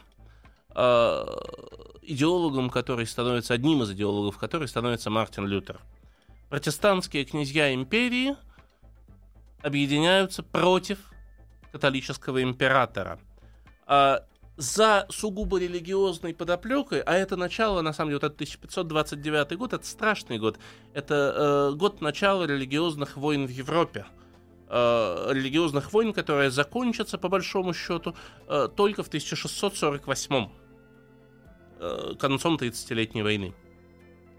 э, 0.74 1.24
идеологом 2.02 2.70
который 2.70 3.06
становится, 3.06 3.54
одним 3.54 3.82
из 3.82 3.90
идеологов 3.92 4.38
который 4.38 4.68
становится 4.68 5.10
Мартин 5.10 5.46
Лютер. 5.46 5.80
Протестантские 6.48 7.24
князья 7.24 7.72
империи 7.72 8.36
объединяются 9.62 10.42
против 10.42 10.98
католического 11.70 12.42
императора. 12.42 13.18
А 13.86 14.24
за 14.56 15.06
сугубо 15.08 15.58
религиозной 15.58 16.34
подоплекой, 16.34 17.00
а 17.00 17.14
это 17.14 17.36
начало, 17.36 17.80
на 17.80 17.92
самом 17.92 18.10
деле, 18.10 18.16
вот 18.16 18.24
этот 18.24 18.36
1529 18.36 19.56
год, 19.56 19.72
это 19.72 19.86
страшный 19.86 20.38
год, 20.38 20.58
это 20.92 21.70
э, 21.72 21.76
год 21.76 22.00
начала 22.02 22.44
религиозных 22.44 23.16
войн 23.16 23.46
в 23.46 23.50
Европе. 23.50 24.04
Э, 24.04 24.21
религиозных 24.72 25.92
войн, 25.92 26.12
которые 26.12 26.50
закончатся, 26.50 27.18
по 27.18 27.28
большому 27.28 27.74
счету, 27.74 28.14
э, 28.48 28.68
только 28.74 29.02
в 29.02 29.08
1648 29.08 30.48
э, 31.78 32.14
концом 32.18 32.56
30-летней 32.56 33.22
войны. 33.22 33.54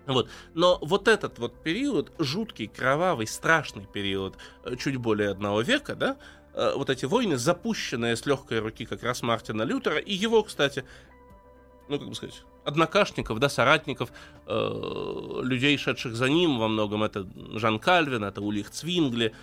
Вот. 0.05 0.29
Но 0.53 0.79
вот 0.81 1.07
этот 1.07 1.39
вот 1.39 1.63
период, 1.63 2.11
жуткий, 2.19 2.67
кровавый, 2.67 3.27
страшный 3.27 3.85
период, 3.85 4.37
э, 4.65 4.75
чуть 4.75 4.97
более 4.97 5.29
одного 5.29 5.61
века, 5.61 5.95
да, 5.95 6.17
э, 6.53 6.73
вот 6.75 6.89
эти 6.89 7.05
войны, 7.05 7.37
запущенные 7.37 8.15
с 8.15 8.25
легкой 8.25 8.59
руки 8.59 8.85
как 8.85 9.03
раз 9.03 9.21
Мартина 9.21 9.63
Лютера, 9.63 9.97
и 9.97 10.13
его, 10.13 10.43
кстати, 10.43 10.83
ну, 11.89 11.99
как 11.99 12.09
бы 12.09 12.15
сказать, 12.15 12.43
однокашников, 12.65 13.39
да, 13.39 13.49
соратников, 13.49 14.11
э, 14.45 15.39
людей, 15.43 15.77
шедших 15.77 16.15
за 16.15 16.29
ним 16.29 16.59
во 16.59 16.67
многом, 16.67 17.03
это 17.03 17.27
Жан 17.55 17.79
Кальвин, 17.79 18.23
это 18.23 18.41
Улих 18.41 18.69
Цвингли, 18.71 19.33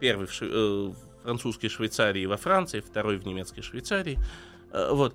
первый 0.00 0.26
в, 0.26 0.32
Ш... 0.32 0.46
э, 0.48 0.92
французской 1.22 1.68
Швейцарии 1.68 2.26
во 2.26 2.36
Франции, 2.36 2.80
второй 2.80 3.16
в 3.16 3.26
немецкой 3.26 3.62
Швейцарии. 3.62 4.18
Э, 4.72 4.90
вот. 4.92 5.14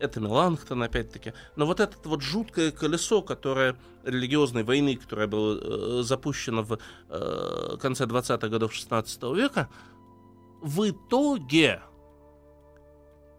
Это 0.00 0.20
Меланхтон, 0.20 0.80
опять-таки. 0.82 1.32
Но 1.56 1.66
вот 1.66 1.80
это 1.80 1.96
вот 2.04 2.22
жуткое 2.22 2.70
колесо, 2.70 3.20
которое 3.20 3.76
религиозной 4.04 4.62
войны, 4.62 4.96
которое 4.96 5.26
было 5.26 5.58
э, 5.60 6.02
запущено 6.02 6.62
в 6.62 6.78
э, 7.08 7.76
конце 7.80 8.04
20-х 8.04 8.48
годов 8.48 8.72
16 8.72 9.22
века, 9.34 9.68
в 10.62 10.88
итоге 10.88 11.82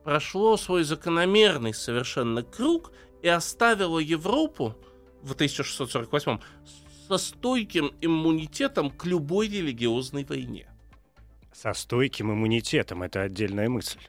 прошло 0.03 0.57
свой 0.57 0.83
закономерный 0.83 1.73
совершенно 1.73 2.43
круг 2.43 2.91
и 3.21 3.27
оставило 3.27 3.99
Европу 3.99 4.75
в 5.21 5.33
1648 5.33 6.39
со 7.09 7.17
стойким 7.17 7.91
иммунитетом 8.01 8.91
к 8.91 9.03
любой 9.05 9.47
религиозной 9.47 10.25
войне. 10.25 10.67
Со 11.51 11.73
стойким 11.73 12.31
иммунитетом 12.31 13.01
это 13.01 13.23
отдельная 13.23 13.67
мысль. 13.67 13.99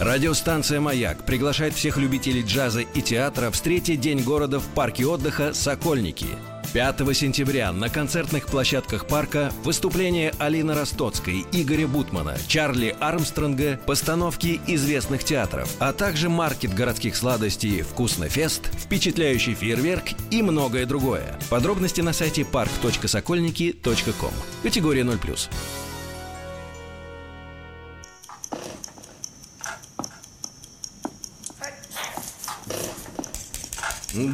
Радиостанция 0.00 0.80
«Маяк» 0.80 1.24
приглашает 1.24 1.74
всех 1.74 1.98
любителей 1.98 2.42
джаза 2.42 2.80
и 2.80 3.02
театра 3.02 3.52
встретить 3.52 4.00
День 4.00 4.24
города 4.24 4.58
в 4.58 4.66
парке 4.74 5.06
отдыха 5.06 5.52
«Сокольники». 5.52 6.55
5 6.76 7.16
сентября 7.16 7.72
на 7.72 7.88
концертных 7.88 8.48
площадках 8.48 9.06
парка 9.06 9.50
выступления 9.64 10.34
Алины 10.38 10.74
Ростоцкой, 10.74 11.46
Игоря 11.50 11.86
Бутмана, 11.86 12.36
Чарли 12.48 12.94
Армстронга, 13.00 13.80
постановки 13.86 14.60
известных 14.66 15.24
театров, 15.24 15.74
а 15.78 15.94
также 15.94 16.28
маркет 16.28 16.74
городских 16.74 17.16
сладостей 17.16 17.80
«Вкусно 17.80 18.28
фест», 18.28 18.66
впечатляющий 18.78 19.54
фейерверк 19.54 20.04
и 20.30 20.42
многое 20.42 20.84
другое. 20.84 21.38
Подробности 21.48 22.02
на 22.02 22.12
сайте 22.12 22.42
park.сокольники.ком. 22.42 24.32
Категория 24.62 25.00
0+. 25.00 25.48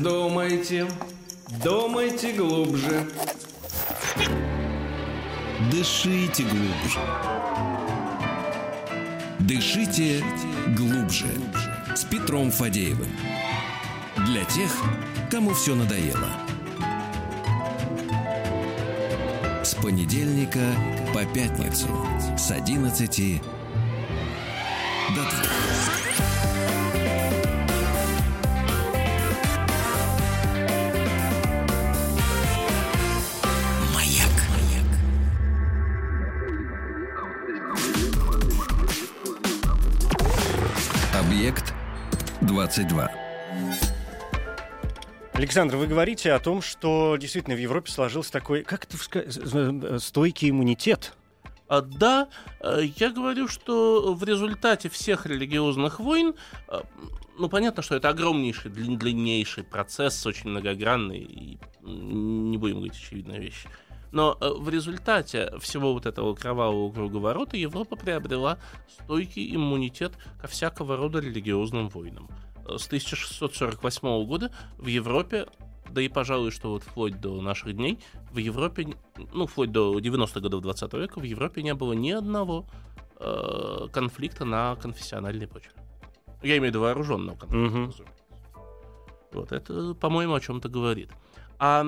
Думайте, 0.02 0.88
думайте 1.60 2.32
глубже. 2.32 3.06
Дышите 5.70 6.44
глубже. 6.44 6.98
Дышите 9.40 10.24
глубже. 10.76 11.26
С 11.94 12.04
Петром 12.04 12.50
Фадеевым. 12.50 13.10
Для 14.26 14.44
тех, 14.44 14.70
кому 15.30 15.52
все 15.52 15.74
надоело. 15.74 16.30
С 19.62 19.74
понедельника 19.74 20.74
по 21.12 21.24
пятницу 21.24 21.88
с 22.36 22.50
11 22.50 23.42
до 25.14 25.22
2. 25.22 25.51
22. 42.74 43.10
Александр, 45.34 45.76
вы 45.76 45.86
говорите 45.86 46.32
о 46.32 46.38
том, 46.38 46.62
что 46.62 47.18
действительно 47.20 47.54
в 47.54 47.58
Европе 47.58 47.90
сложился 47.90 48.32
такой, 48.32 48.62
как 48.62 48.84
это 48.84 48.96
ска- 48.96 49.98
стойкий 49.98 50.48
иммунитет. 50.48 51.14
А, 51.68 51.82
Да, 51.82 52.28
э, 52.60 52.84
я 52.96 53.10
говорю, 53.10 53.46
что 53.48 54.14
в 54.14 54.24
результате 54.24 54.88
всех 54.88 55.26
религиозных 55.26 56.00
войн, 56.00 56.34
э, 56.68 56.80
ну, 57.38 57.50
понятно, 57.50 57.82
что 57.82 57.94
это 57.94 58.08
огромнейший, 58.08 58.70
длин- 58.70 58.96
длиннейший 58.96 59.64
процесс, 59.64 60.24
очень 60.24 60.48
многогранный, 60.48 61.18
и 61.18 61.58
не 61.82 62.56
будем 62.56 62.76
говорить 62.76 62.96
очевидные 62.96 63.38
вещи. 63.38 63.68
Но 64.12 64.38
э, 64.40 64.48
в 64.48 64.70
результате 64.70 65.52
всего 65.58 65.92
вот 65.92 66.06
этого 66.06 66.34
кровавого 66.34 66.90
круговорота 66.90 67.58
Европа 67.58 67.96
приобрела 67.96 68.58
стойкий 68.88 69.54
иммунитет 69.54 70.12
ко 70.40 70.46
всякого 70.46 70.96
рода 70.96 71.18
религиозным 71.18 71.90
войнам. 71.90 72.30
Э, 72.66 72.78
С 72.78 72.86
1648 72.86 74.26
года 74.26 74.50
в 74.78 74.86
Европе 74.86 75.46
да 75.90 76.00
и, 76.00 76.08
пожалуй, 76.08 76.50
что 76.50 76.70
вот 76.70 76.82
вплоть 76.82 77.20
до 77.20 77.40
наших 77.42 77.76
дней 77.76 77.98
в 78.30 78.38
Европе, 78.38 78.94
ну, 79.34 79.46
вплоть 79.46 79.72
до 79.72 79.98
90-х 79.98 80.40
годов 80.40 80.62
20 80.62 80.92
века 80.94 81.18
в 81.20 81.22
Европе 81.22 81.62
не 81.62 81.74
было 81.74 81.92
ни 81.92 82.10
одного 82.10 82.66
э, 83.18 83.88
конфликта 83.92 84.46
на 84.46 84.76
конфессиональной 84.76 85.46
почве. 85.46 85.72
Я 86.42 86.56
имею 86.56 86.62
в 86.62 86.66
виду 86.66 86.80
вооруженного 86.80 87.36
конфликта. 87.36 87.78
Разумеется. 87.78 88.04
Вот 89.32 89.52
это, 89.52 89.94
по-моему, 89.94 90.34
о 90.34 90.40
чем-то 90.40 90.68
говорит. 90.68 91.10
А 91.64 91.84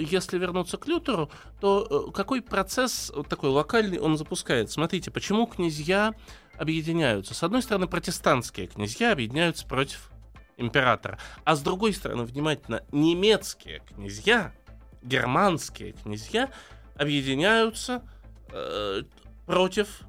если 0.00 0.38
вернуться 0.38 0.76
к 0.76 0.88
Лютеру, 0.88 1.30
то 1.60 2.08
э, 2.08 2.12
какой 2.12 2.42
процесс 2.42 3.12
такой 3.28 3.50
локальный 3.50 4.00
он 4.00 4.18
запускает? 4.18 4.72
Смотрите, 4.72 5.12
почему 5.12 5.46
князья 5.46 6.14
объединяются? 6.58 7.32
С 7.32 7.44
одной 7.44 7.62
стороны, 7.62 7.86
протестантские 7.86 8.66
князья 8.66 9.12
объединяются 9.12 9.64
против 9.68 10.10
императора, 10.56 11.16
а 11.44 11.54
с 11.54 11.62
другой 11.62 11.92
стороны, 11.92 12.24
внимательно, 12.24 12.82
немецкие 12.90 13.82
князья, 13.94 14.52
германские 15.00 15.92
князья 15.92 16.50
объединяются 16.96 18.02
э, 18.50 19.02
против 19.46 20.00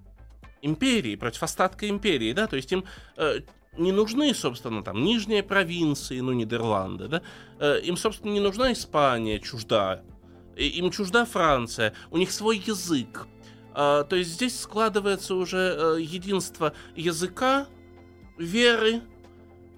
империи, 0.64 1.16
против 1.16 1.44
остатка 1.44 1.88
империи, 1.88 2.34
да, 2.34 2.48
то 2.48 2.56
есть 2.56 2.72
им 2.72 2.86
э, 3.18 3.42
не 3.78 3.92
нужны, 3.92 4.34
собственно, 4.34 4.84
там, 4.84 5.04
нижние 5.04 5.44
провинции, 5.44 6.20
ну, 6.20 6.34
Нидерланды, 6.34 7.08
да, 7.08 7.22
Э, 7.60 7.80
им, 7.82 7.98
собственно, 7.98 8.32
не 8.32 8.40
нужна 8.40 8.72
Испания, 8.72 9.40
чужда, 9.40 10.02
им 10.56 10.92
чужда 10.92 11.26
Франция, 11.26 11.94
у 12.12 12.18
них 12.18 12.32
свой 12.32 12.58
язык, 12.58 13.28
А, 13.80 14.04
то 14.04 14.16
есть 14.16 14.32
здесь 14.32 14.60
складывается 14.60 15.36
уже 15.36 15.76
э, 15.78 16.02
единство 16.02 16.74
языка, 16.96 17.68
веры 18.40 19.02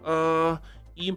э, 0.05 0.57
и 0.95 1.15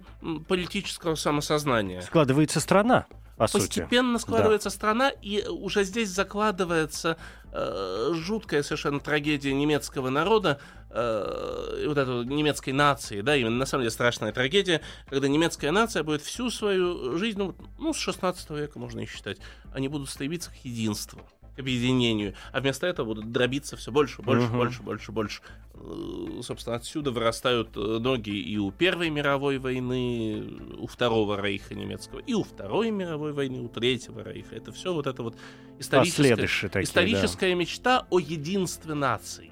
политического 0.49 1.15
самосознания. 1.15 2.01
Складывается 2.01 2.59
страна, 2.59 3.07
по 3.37 3.47
сути. 3.47 3.67
Постепенно 3.67 4.19
складывается 4.19 4.71
страна, 4.71 5.11
и 5.11 5.45
уже 5.47 5.85
здесь 5.85 6.09
закладывается 6.09 7.17
э, 7.53 8.13
жуткая 8.15 8.63
совершенно 8.65 8.99
трагедия 8.99 9.53
немецкого 9.55 10.11
народа, 10.11 10.61
э, 10.93 11.85
вот 11.87 11.99
этой 11.99 12.25
немецкой 12.25 12.71
нации, 12.71 13.21
да, 13.21 13.37
именно 13.37 13.57
на 13.57 13.67
самом 13.67 13.83
деле 13.83 13.91
страшная 13.91 14.33
трагедия, 14.33 14.81
когда 15.09 15.29
немецкая 15.29 15.71
нация 15.71 16.03
будет 16.03 16.23
всю 16.23 16.51
свою 16.51 17.17
жизнь, 17.17 17.39
ну, 17.39 17.55
ну 17.79 17.93
с 17.93 17.99
16 17.99 18.51
века 18.51 18.79
можно 18.79 19.01
и 19.01 19.07
считать, 19.07 19.39
они 19.73 19.89
будут 19.89 20.11
стремиться 20.11 20.51
к 20.51 20.65
единству 20.65 21.21
к 21.55 21.59
объединению, 21.59 22.35
а 22.53 22.61
вместо 22.61 22.87
этого 22.87 23.07
будут 23.07 23.31
дробиться 23.31 23.77
все 23.77 23.93
больше, 23.93 24.23
больше, 24.23 24.47
Мгм. 24.47 24.57
больше, 24.57 24.83
больше, 24.83 25.13
больше. 25.13 25.43
Э, 25.75 26.41
Собственно, 26.43 26.77
отсюда 26.77 27.11
вырастают 27.11 27.77
э, 27.77 27.81
ноги 27.81 28.31
и 28.31 28.57
у 28.57 28.71
Первой 28.71 29.11
мировой 29.11 29.59
войны, 29.59 30.45
у 30.79 30.87
Второго 30.87 31.41
Рейха 31.41 31.75
немецкого, 31.75 32.21
и 32.21 32.35
у 32.35 32.43
Второй 32.43 32.91
мировой 32.91 33.33
войны, 33.33 33.61
у 33.61 33.69
Третьего 33.69 34.23
Рейха. 34.23 34.57
Это 34.57 34.73
все 34.73 34.95
вот 34.95 35.07
это 35.07 35.23
вот 35.23 35.37
историческая, 35.79 36.37
такие, 36.69 36.85
историческая 36.85 37.55
мечта 37.55 38.07
о 38.11 38.19
единстве 38.19 38.95
наций. 38.95 39.52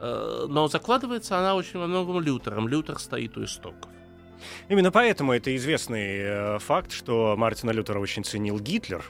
Э, 0.00 0.46
Но 0.48 0.68
закладывается 0.68 1.38
она 1.38 1.54
очень 1.54 1.78
во 1.78 1.86
многом 1.86 2.20
Лютером. 2.20 2.68
Лютер 2.68 2.98
стоит 2.98 3.36
у 3.36 3.44
истоков. 3.44 3.90
Именно 4.68 4.92
поэтому 4.92 5.32
это 5.32 5.54
известный 5.56 6.18
э, 6.20 6.58
факт, 6.60 6.92
что 6.92 7.34
Мартина 7.36 7.72
Лютера 7.72 7.98
очень 7.98 8.24
ценил 8.24 8.58
Гитлер. 8.60 9.04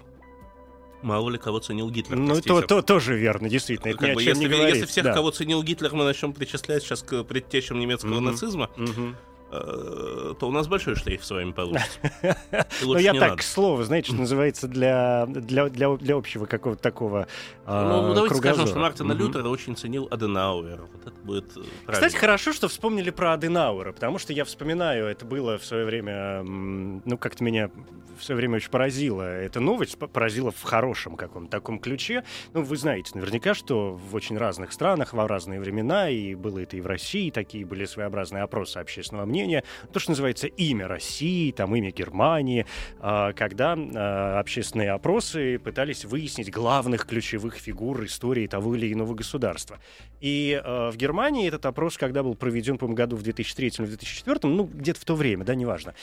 Мало 1.02 1.30
ли 1.30 1.38
кого 1.38 1.60
ценил 1.60 1.90
Гитлер. 1.90 2.16
Ну, 2.16 2.40
то, 2.40 2.60
то 2.62 2.82
тоже 2.82 3.16
верно, 3.16 3.48
действительно. 3.48 3.90
Это 3.90 3.98
Как 3.98 4.08
ни 4.08 4.12
о 4.12 4.14
бы, 4.16 4.22
чем 4.22 4.30
если, 4.30 4.44
не 4.44 4.50
говорит. 4.50 4.74
если 4.74 4.86
всех, 4.86 5.04
да. 5.04 5.12
кого 5.14 5.30
ценил 5.30 5.62
Гитлер, 5.62 5.94
мы 5.94 6.04
начнем 6.04 6.32
причислять 6.32 6.82
сейчас 6.82 7.02
к 7.02 7.22
предтечам 7.24 7.78
немецкого 7.78 8.14
Мгм. 8.14 8.24
нацизма, 8.24 8.70
Мгм. 8.76 9.16
Э, 9.50 10.34
то 10.38 10.48
у 10.48 10.50
нас 10.50 10.68
большой 10.68 10.96
шлейф 10.96 11.24
с 11.24 11.30
вами 11.30 11.52
получится. 11.52 11.98
И 12.82 12.84
Ну, 12.84 12.98
я 12.98 13.14
так, 13.14 13.38
к 13.38 13.42
слову, 13.42 13.82
знаете, 13.82 14.08
что 14.08 14.20
называется, 14.20 14.68
для, 14.68 15.26
для, 15.26 15.68
для, 15.68 15.96
для 15.96 16.16
общего 16.16 16.46
какого-то 16.46 16.82
такого 16.82 17.26
а, 17.64 18.02
Ну, 18.02 18.14
давайте 18.14 18.36
скажем, 18.36 18.66
что 18.66 18.78
Мартина. 18.78 19.12
Лютера 19.12 19.48
очень 19.48 19.76
ценил 19.76 20.08
Аденауэр. 20.10 20.80
Вот 20.80 21.06
это 21.06 21.20
будет 21.22 21.56
э, 21.56 21.92
Кстати, 21.92 22.16
хорошо, 22.16 22.52
что 22.52 22.68
вспомнили 22.68 23.10
про 23.10 23.34
Аденауэра, 23.34 23.92
потому 23.92 24.18
что 24.18 24.32
я 24.32 24.44
вспоминаю, 24.44 25.06
это 25.06 25.24
было 25.24 25.58
в 25.58 25.64
свое 25.64 25.84
время, 25.84 26.42
ну, 26.42 27.18
как-то 27.18 27.44
меня 27.44 27.70
в 28.18 28.24
свое 28.24 28.36
время 28.36 28.56
очень 28.56 28.70
поразило. 28.70 29.22
Эта 29.22 29.60
новость 29.60 29.96
поразила 29.96 30.50
в 30.50 30.62
хорошем 30.62 31.16
каком-то 31.16 31.50
таком 31.50 31.78
ключе. 31.78 32.24
Ну, 32.52 32.62
вы 32.62 32.76
знаете 32.76 33.12
наверняка, 33.14 33.54
что 33.54 33.94
в 33.94 34.14
очень 34.14 34.36
разных 34.36 34.72
странах, 34.72 35.12
во 35.12 35.28
разные 35.28 35.60
времена, 35.60 36.10
и 36.10 36.34
было 36.34 36.58
это 36.58 36.76
и 36.76 36.80
в 36.80 36.86
России, 36.86 37.30
такие 37.30 37.64
были 37.64 37.84
своеобразные 37.84 38.42
опросы 38.42 38.78
общественного 38.78 39.26
мнения, 39.26 39.37
мнения, 39.38 39.64
то, 39.92 40.00
что 40.00 40.10
называется 40.10 40.46
имя 40.46 40.88
России, 40.88 41.52
там 41.52 41.74
имя 41.76 41.90
Германии, 41.90 42.66
а, 43.00 43.32
когда 43.32 43.74
а, 43.76 44.40
общественные 44.40 44.90
опросы 44.90 45.58
пытались 45.58 46.04
выяснить 46.04 46.50
главных 46.50 47.06
ключевых 47.06 47.54
фигур 47.56 48.04
истории 48.04 48.46
того 48.46 48.74
или 48.74 48.92
иного 48.92 49.14
государства. 49.14 49.78
И 50.20 50.60
в 50.64 50.96
Германии 50.96 51.46
этот 51.46 51.64
опрос, 51.66 51.96
когда 51.96 52.24
был 52.24 52.34
проведен, 52.34 52.76
по 52.76 52.88
году 52.88 53.16
в 53.16 53.22
2003-2004, 53.22 54.46
ну, 54.48 54.64
где-то 54.64 55.00
в 55.00 55.04
то 55.04 55.14
время, 55.14 55.44
да, 55.44 55.54
неважно, 55.54 55.94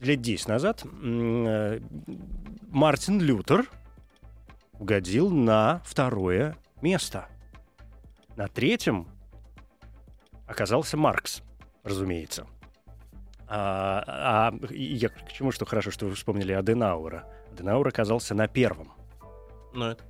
лет 0.00 0.20
10 0.20 0.46
назад, 0.48 0.84
Мартин 2.70 3.20
Лютер 3.20 3.68
угодил 4.78 5.30
на 5.30 5.82
второе 5.84 6.56
место. 6.80 7.28
На 8.36 8.46
третьем 8.48 9.08
оказался 10.46 10.96
Маркс, 10.96 11.42
разумеется. 11.82 12.46
А, 13.48 14.50
а 14.52 14.54
я 14.70 15.08
к 15.08 15.32
чему, 15.32 15.52
что 15.52 15.64
хорошо, 15.66 15.90
что 15.90 16.06
вы 16.06 16.14
вспомнили 16.14 16.52
Аденаура. 16.52 17.24
Аденаур 17.52 17.86
оказался 17.88 18.34
на 18.34 18.48
первом. 18.48 18.92
Ну, 19.74 19.86
это 19.86 20.04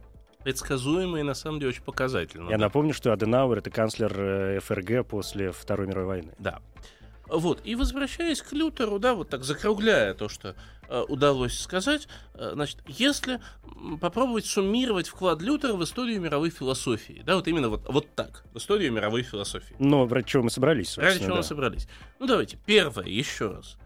предсказуемо 0.45 1.18
и 1.18 1.22
на 1.22 1.35
самом 1.35 1.59
деле 1.59 1.70
очень 1.70 1.82
показательно. 1.82 2.51
Я 2.51 2.59
да. 2.59 2.64
напомню, 2.64 2.93
что 2.93 3.12
Аденауэр 3.12 3.59
это 3.59 3.70
канцлер 3.70 4.12
э, 4.14 4.61
ФРГ 4.61 5.07
после 5.07 5.51
Второй 5.51 5.87
мировой 5.87 6.07
войны. 6.07 6.32
Да. 6.39 6.61
Вот, 7.35 7.61
и 7.64 7.74
возвращаясь 7.74 8.41
к 8.41 8.53
Лютеру, 8.53 8.99
да, 8.99 9.14
вот 9.14 9.28
так 9.28 9.43
закругляя 9.43 10.14
то, 10.14 10.28
что 10.28 10.55
э, 10.89 11.03
удалось 11.09 11.59
сказать, 11.59 12.07
э, 12.35 12.53
значит, 12.55 12.78
если 12.87 13.41
попробовать 14.01 14.47
суммировать 14.47 15.09
вклад 15.09 15.43
Лютера 15.43 15.74
в 15.74 15.82
историю 15.82 16.20
мировой 16.20 16.51
философии, 16.51 17.22
да, 17.26 17.35
вот 17.35 17.49
именно 17.49 17.68
вот, 17.68 17.82
вот 17.89 18.14
так, 18.14 18.45
в 18.53 18.59
историю 18.59 18.93
мировой 18.93 19.22
философии. 19.22 19.74
Но 19.80 20.07
ради 20.07 20.28
чего 20.28 20.45
мы 20.45 20.51
собрались, 20.51 20.97
Ради 20.97 21.18
чего 21.18 21.30
да. 21.30 21.37
мы 21.37 21.43
собрались. 21.43 21.89
Ну, 22.20 22.26
давайте, 22.26 22.57
первое, 22.64 23.07
еще 23.07 23.51
раз. 23.51 23.76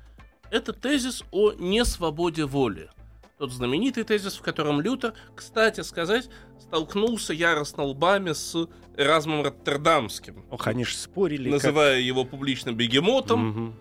Это 0.51 0.73
тезис 0.73 1.25
о 1.31 1.53
несвободе 1.53 2.45
воли. 2.45 2.91
Тот 3.39 3.53
знаменитый 3.53 4.03
тезис, 4.03 4.37
в 4.37 4.43
котором 4.43 4.81
Лютер, 4.81 5.15
кстати 5.37 5.83
сказать, 5.83 6.29
столкнулся 6.59 7.33
яростно 7.33 7.85
лбами 7.85 8.33
с 8.33 8.69
Эразмом 8.97 9.43
Роттердамским. 9.43 10.45
Ох, 10.51 10.67
они 10.67 10.85
же 10.85 10.97
спорили. 10.97 11.49
Называя 11.49 11.97
как... 11.97 12.05
его 12.05 12.25
публично 12.25 12.73
бегемотом 12.73 13.51
угу. 13.51 13.77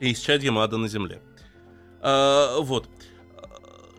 и 0.00 0.12
исчадьем 0.12 0.58
ада 0.58 0.76
на 0.76 0.88
земле. 0.88 1.22
А, 2.02 2.58
вот. 2.60 2.86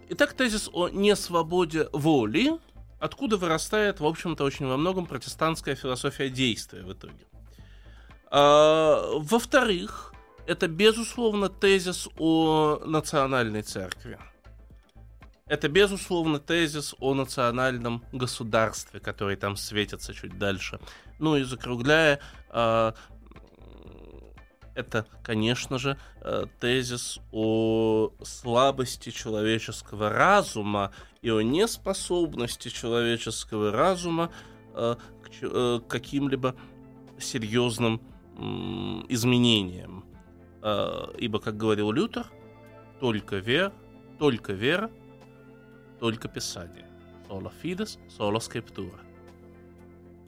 Итак, 0.10 0.34
тезис 0.34 0.70
о 0.72 0.90
несвободе 0.90 1.90
воли, 1.92 2.52
откуда 3.00 3.38
вырастает, 3.38 4.00
в 4.00 4.06
общем-то, 4.06 4.44
очень 4.44 4.68
во 4.68 4.78
многом 4.78 5.08
протестантская 5.08 5.74
философия 5.74 6.30
действия 6.30 6.84
в 6.84 6.94
итоге. 6.94 7.26
А, 8.30 9.18
во-вторых, 9.18 10.14
это, 10.46 10.68
безусловно, 10.68 11.50
тезис 11.50 12.08
о 12.20 12.84
национальной 12.86 13.64
церкви. 13.64 14.20
Это, 15.48 15.70
безусловно, 15.70 16.40
тезис 16.40 16.96
о 17.00 17.14
национальном 17.14 18.04
государстве, 18.12 19.00
который 19.00 19.36
там 19.36 19.56
светится 19.56 20.12
чуть 20.12 20.40
дальше. 20.40 20.80
Ну 21.20 21.36
и 21.36 21.44
закругляя, 21.44 22.20
э, 22.50 22.94
это, 24.74 25.06
конечно 25.24 25.78
же, 25.78 26.00
э, 26.22 26.46
тезис 26.60 27.20
о 27.32 28.10
слабости 28.24 29.12
человеческого 29.12 30.10
разума 30.10 30.92
и 31.22 31.30
о 31.30 31.42
неспособности 31.42 32.70
человеческого 32.70 33.72
разума 33.72 34.32
э, 34.74 34.96
к, 35.22 35.30
э, 35.44 35.80
каким-либо 35.88 36.56
серьезным 37.20 38.02
изменениям. 39.10 40.06
Э, 40.64 41.14
ибо, 41.20 41.40
как 41.40 41.56
говорил 41.56 41.92
Лютер, 41.92 42.26
только 43.00 43.36
вера, 43.36 43.72
только 44.18 44.52
вера 44.54 44.90
только 46.00 46.28
Писание. 46.28 46.86
Соло 47.28 47.52
фидес, 47.62 47.98
соло 48.10 48.40
скриптура. 48.40 49.00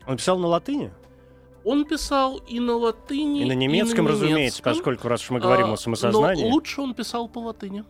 Он 0.08 0.18
писал 0.18 0.40
на 0.40 0.48
латыни? 0.48 0.92
Он 1.64 1.86
писал 1.86 2.38
и 2.48 2.60
на 2.60 2.78
латыни, 2.78 3.42
и 3.42 3.46
на 3.46 3.52
немецком, 3.52 4.06
и 4.06 4.08
на 4.08 4.14
разумеется, 4.14 4.64
поскольку 4.64 5.10
раз 5.10 5.22
уж 5.24 5.32
мы 5.32 5.40
говорим 5.40 5.68
а, 5.68 5.74
о 5.74 5.78
самосознании. 5.78 6.44
Но 6.44 6.50
лучше 6.50 6.82
он 6.82 6.94
писал 6.94 7.28
по 7.28 7.40
латыни. 7.40 7.84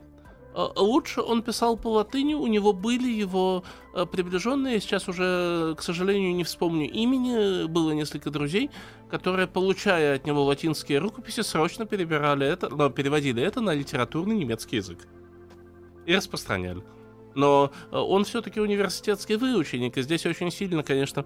А, 0.56 0.72
лучше 0.76 1.22
он 1.22 1.44
писал 1.44 1.78
по 1.78 1.90
латыни, 1.90 2.34
у 2.34 2.48
него 2.48 2.74
были 2.74 3.08
его 3.08 3.64
а, 3.94 4.08
приближенные, 4.08 4.80
сейчас 4.80 5.08
уже, 5.08 5.76
к 5.78 5.84
сожалению, 5.84 6.34
не 6.34 6.44
вспомню 6.44 6.90
имени, 6.90 7.68
было 7.68 7.92
несколько 7.92 8.32
друзей, 8.32 8.72
которые, 9.12 9.48
получая 9.48 10.16
от 10.16 10.26
него 10.26 10.44
латинские 10.44 10.98
рукописи, 10.98 11.42
срочно 11.42 11.86
перебирали 11.86 12.48
это, 12.48 12.90
переводили 12.90 13.44
это 13.44 13.62
на 13.62 13.76
литературный 13.76 14.36
немецкий 14.36 14.78
язык 14.78 15.08
и 16.08 16.16
распространяли 16.16 16.82
но 17.38 17.72
э, 17.92 17.96
он 17.96 18.26
все-таки 18.26 18.60
университетский 18.60 19.36
выученик, 19.36 19.96
и 19.98 20.02
здесь 20.02 20.26
очень 20.26 20.52
сильно, 20.52 20.82
конечно, 20.82 21.24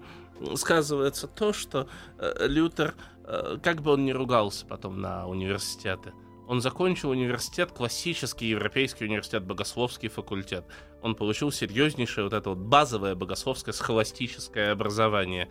сказывается 0.56 1.26
то, 1.26 1.54
что 1.54 1.88
э, 2.18 2.46
Лютер, 2.46 2.94
э, 3.24 3.56
как 3.62 3.80
бы 3.80 3.92
он 3.92 4.04
ни 4.04 4.12
ругался 4.12 4.66
потом 4.66 5.00
на 5.00 5.26
университеты, 5.26 6.12
он 6.46 6.60
закончил 6.60 7.10
университет, 7.10 7.72
классический 7.72 8.46
европейский 8.46 9.06
университет, 9.06 9.42
богословский 9.44 10.10
факультет. 10.10 10.66
Он 11.00 11.14
получил 11.14 11.50
серьезнейшее 11.50 12.24
вот 12.24 12.34
это 12.34 12.50
вот 12.50 12.58
базовое 12.58 13.14
богословское 13.14 13.72
схоластическое 13.72 14.72
образование, 14.72 15.48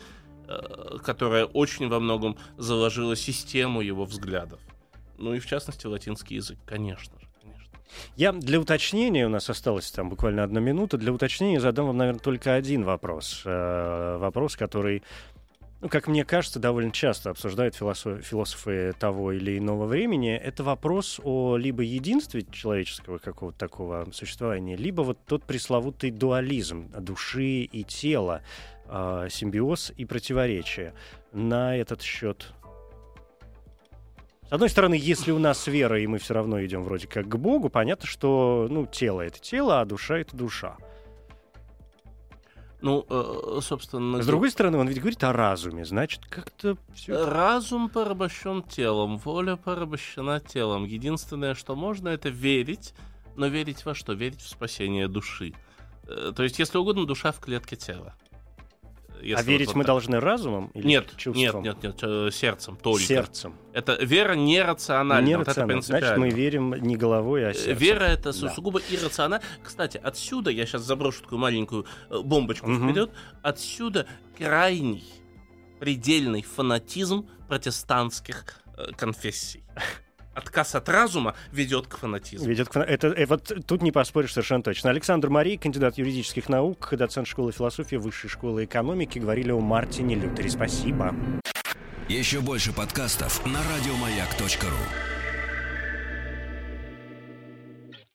которое 1.03 1.45
очень 1.45 1.87
во 1.87 1.99
многом 1.99 2.37
заложило 2.57 3.15
систему 3.15 3.81
его 3.81 4.05
взглядов. 4.05 4.59
Ну 5.17 5.33
и 5.33 5.39
в 5.39 5.47
частности 5.47 5.87
латинский 5.87 6.35
язык, 6.35 6.59
конечно. 6.67 7.17
Я 8.15 8.31
для 8.31 8.59
уточнения, 8.59 9.25
у 9.25 9.29
нас 9.29 9.49
осталось 9.49 9.91
там 9.91 10.09
буквально 10.09 10.43
одна 10.43 10.59
минута, 10.59 10.97
для 10.97 11.11
уточнения 11.11 11.59
задам 11.59 11.87
вам, 11.87 11.97
наверное, 11.97 12.19
только 12.19 12.55
один 12.55 12.83
вопрос. 12.83 13.43
Э, 13.45 14.17
вопрос, 14.17 14.55
который 14.55 15.03
ну, 15.81 15.89
как 15.89 16.07
мне 16.07 16.23
кажется, 16.23 16.59
довольно 16.59 16.91
часто 16.91 17.31
обсуждают 17.31 17.73
философ, 17.73 18.23
философы 18.23 18.93
того 18.99 19.31
или 19.31 19.57
иного 19.57 19.87
времени, 19.87 20.31
это 20.31 20.63
вопрос 20.63 21.19
о 21.23 21.57
либо 21.57 21.81
единстве 21.81 22.45
человеческого 22.51 23.17
какого-то 23.17 23.57
такого 23.57 24.07
существования, 24.13 24.75
либо 24.75 25.01
вот 25.01 25.17
тот 25.25 25.43
пресловутый 25.43 26.11
дуализм 26.11 26.91
души 26.99 27.61
и 27.63 27.83
тела, 27.83 28.43
э, 28.85 29.27
симбиоз 29.31 29.91
и 29.97 30.05
противоречие. 30.05 30.93
На 31.33 31.75
этот 31.75 32.03
счет 32.03 32.53
с 34.51 34.53
одной 34.53 34.67
стороны, 34.67 34.95
если 34.95 35.31
у 35.31 35.39
нас 35.39 35.65
вера, 35.67 35.97
и 35.97 36.07
мы 36.07 36.17
все 36.17 36.33
равно 36.33 36.61
идем 36.65 36.83
вроде 36.83 37.07
как 37.07 37.25
к 37.25 37.37
Богу, 37.37 37.69
понятно, 37.69 38.05
что 38.05 38.67
ну, 38.69 38.85
тело— 38.85 39.21
это 39.21 39.39
тело, 39.39 39.79
а 39.79 39.85
душа— 39.85 40.17
это 40.19 40.35
душа. 40.35 40.75
Ну, 42.81 43.05
э, 43.09 43.59
собственно... 43.61 44.21
С 44.21 44.25
другой 44.25 44.51
стороны, 44.51 44.77
он 44.77 44.89
ведь 44.89 44.99
говорит 44.99 45.23
о 45.23 45.31
разуме, 45.31 45.85
значит, 45.85 46.25
как-то 46.25 46.75
все... 46.93 47.25
Разум 47.25 47.87
порабощен 47.87 48.61
телом, 48.63 49.19
воля 49.19 49.55
порабощена 49.55 50.41
телом. 50.41 50.83
Единственное, 50.83 51.55
что 51.55 51.77
можно, 51.77 52.09
это 52.09 52.27
верить, 52.27 52.93
но 53.37 53.47
верить 53.47 53.85
во 53.85 53.95
что? 53.95 54.11
Верить 54.11 54.41
в 54.41 54.49
спасение 54.49 55.07
души. 55.07 55.53
Э, 56.09 56.33
то 56.35 56.43
есть, 56.43 56.59
если 56.59 56.77
угодно, 56.77 57.05
душа 57.05 57.31
в 57.31 57.39
клетке 57.39 57.77
тела. 57.77 58.15
А 59.35 59.41
верить 59.43 59.67
вот 59.67 59.75
мы 59.75 59.83
так. 59.83 59.87
должны 59.87 60.19
разумом 60.19 60.71
или 60.73 60.87
нет, 60.87 61.09
чувством? 61.17 61.63
Нет, 61.63 61.83
нет, 61.83 61.83
нет, 61.83 61.99
э, 62.01 62.29
сердцем 62.31 62.75
только. 62.75 63.03
Сердцем. 63.03 63.55
Это 63.73 63.95
вера 64.03 64.33
нерациональна. 64.33 65.27
Нерациональна. 65.27 65.75
Вот 65.75 65.85
Значит, 65.85 66.17
мы 66.17 66.29
верим 66.29 66.73
не 66.73 66.95
головой, 66.95 67.49
а 67.49 67.53
сердцем. 67.53 67.77
Вера 67.77 68.03
это 68.03 68.39
да. 68.39 68.53
сугубо 68.53 68.81
иррационально. 68.89 69.45
Кстати, 69.63 69.99
отсюда, 70.01 70.51
я 70.51 70.65
сейчас 70.65 70.81
заброшу 70.81 71.23
такую 71.23 71.39
маленькую 71.39 71.85
э, 72.09 72.19
бомбочку 72.21 72.71
угу. 72.71 72.89
вперед, 72.89 73.11
отсюда 73.41 74.07
крайний, 74.37 75.05
предельный 75.79 76.41
фанатизм 76.41 77.27
протестантских 77.47 78.45
э, 78.77 78.91
конфессий 78.97 79.63
отказ 80.33 80.75
от 80.75 80.89
разума 80.89 81.35
ведет 81.51 81.87
к 81.87 81.97
фанатизму. 81.97 82.47
Ведет 82.47 82.69
к 82.69 82.73
фан... 82.73 82.83
это, 82.83 83.07
это, 83.07 83.29
вот 83.29 83.51
тут 83.65 83.81
не 83.81 83.91
поспоришь 83.91 84.33
совершенно 84.33 84.63
точно. 84.63 84.89
Александр 84.89 85.29
Марий, 85.29 85.57
кандидат 85.57 85.97
юридических 85.97 86.49
наук, 86.49 86.89
доцент 86.91 87.27
школы 87.27 87.51
философии 87.51 87.95
Высшей 87.95 88.29
школы 88.29 88.65
экономики, 88.65 89.19
говорили 89.19 89.51
о 89.51 89.59
Мартине 89.59 90.15
Лютере. 90.15 90.49
Спасибо. 90.49 91.15
Еще 92.07 92.41
больше 92.41 92.73
подкастов 92.73 93.45
на 93.45 93.59
радиомаяк.ру 93.59 95.10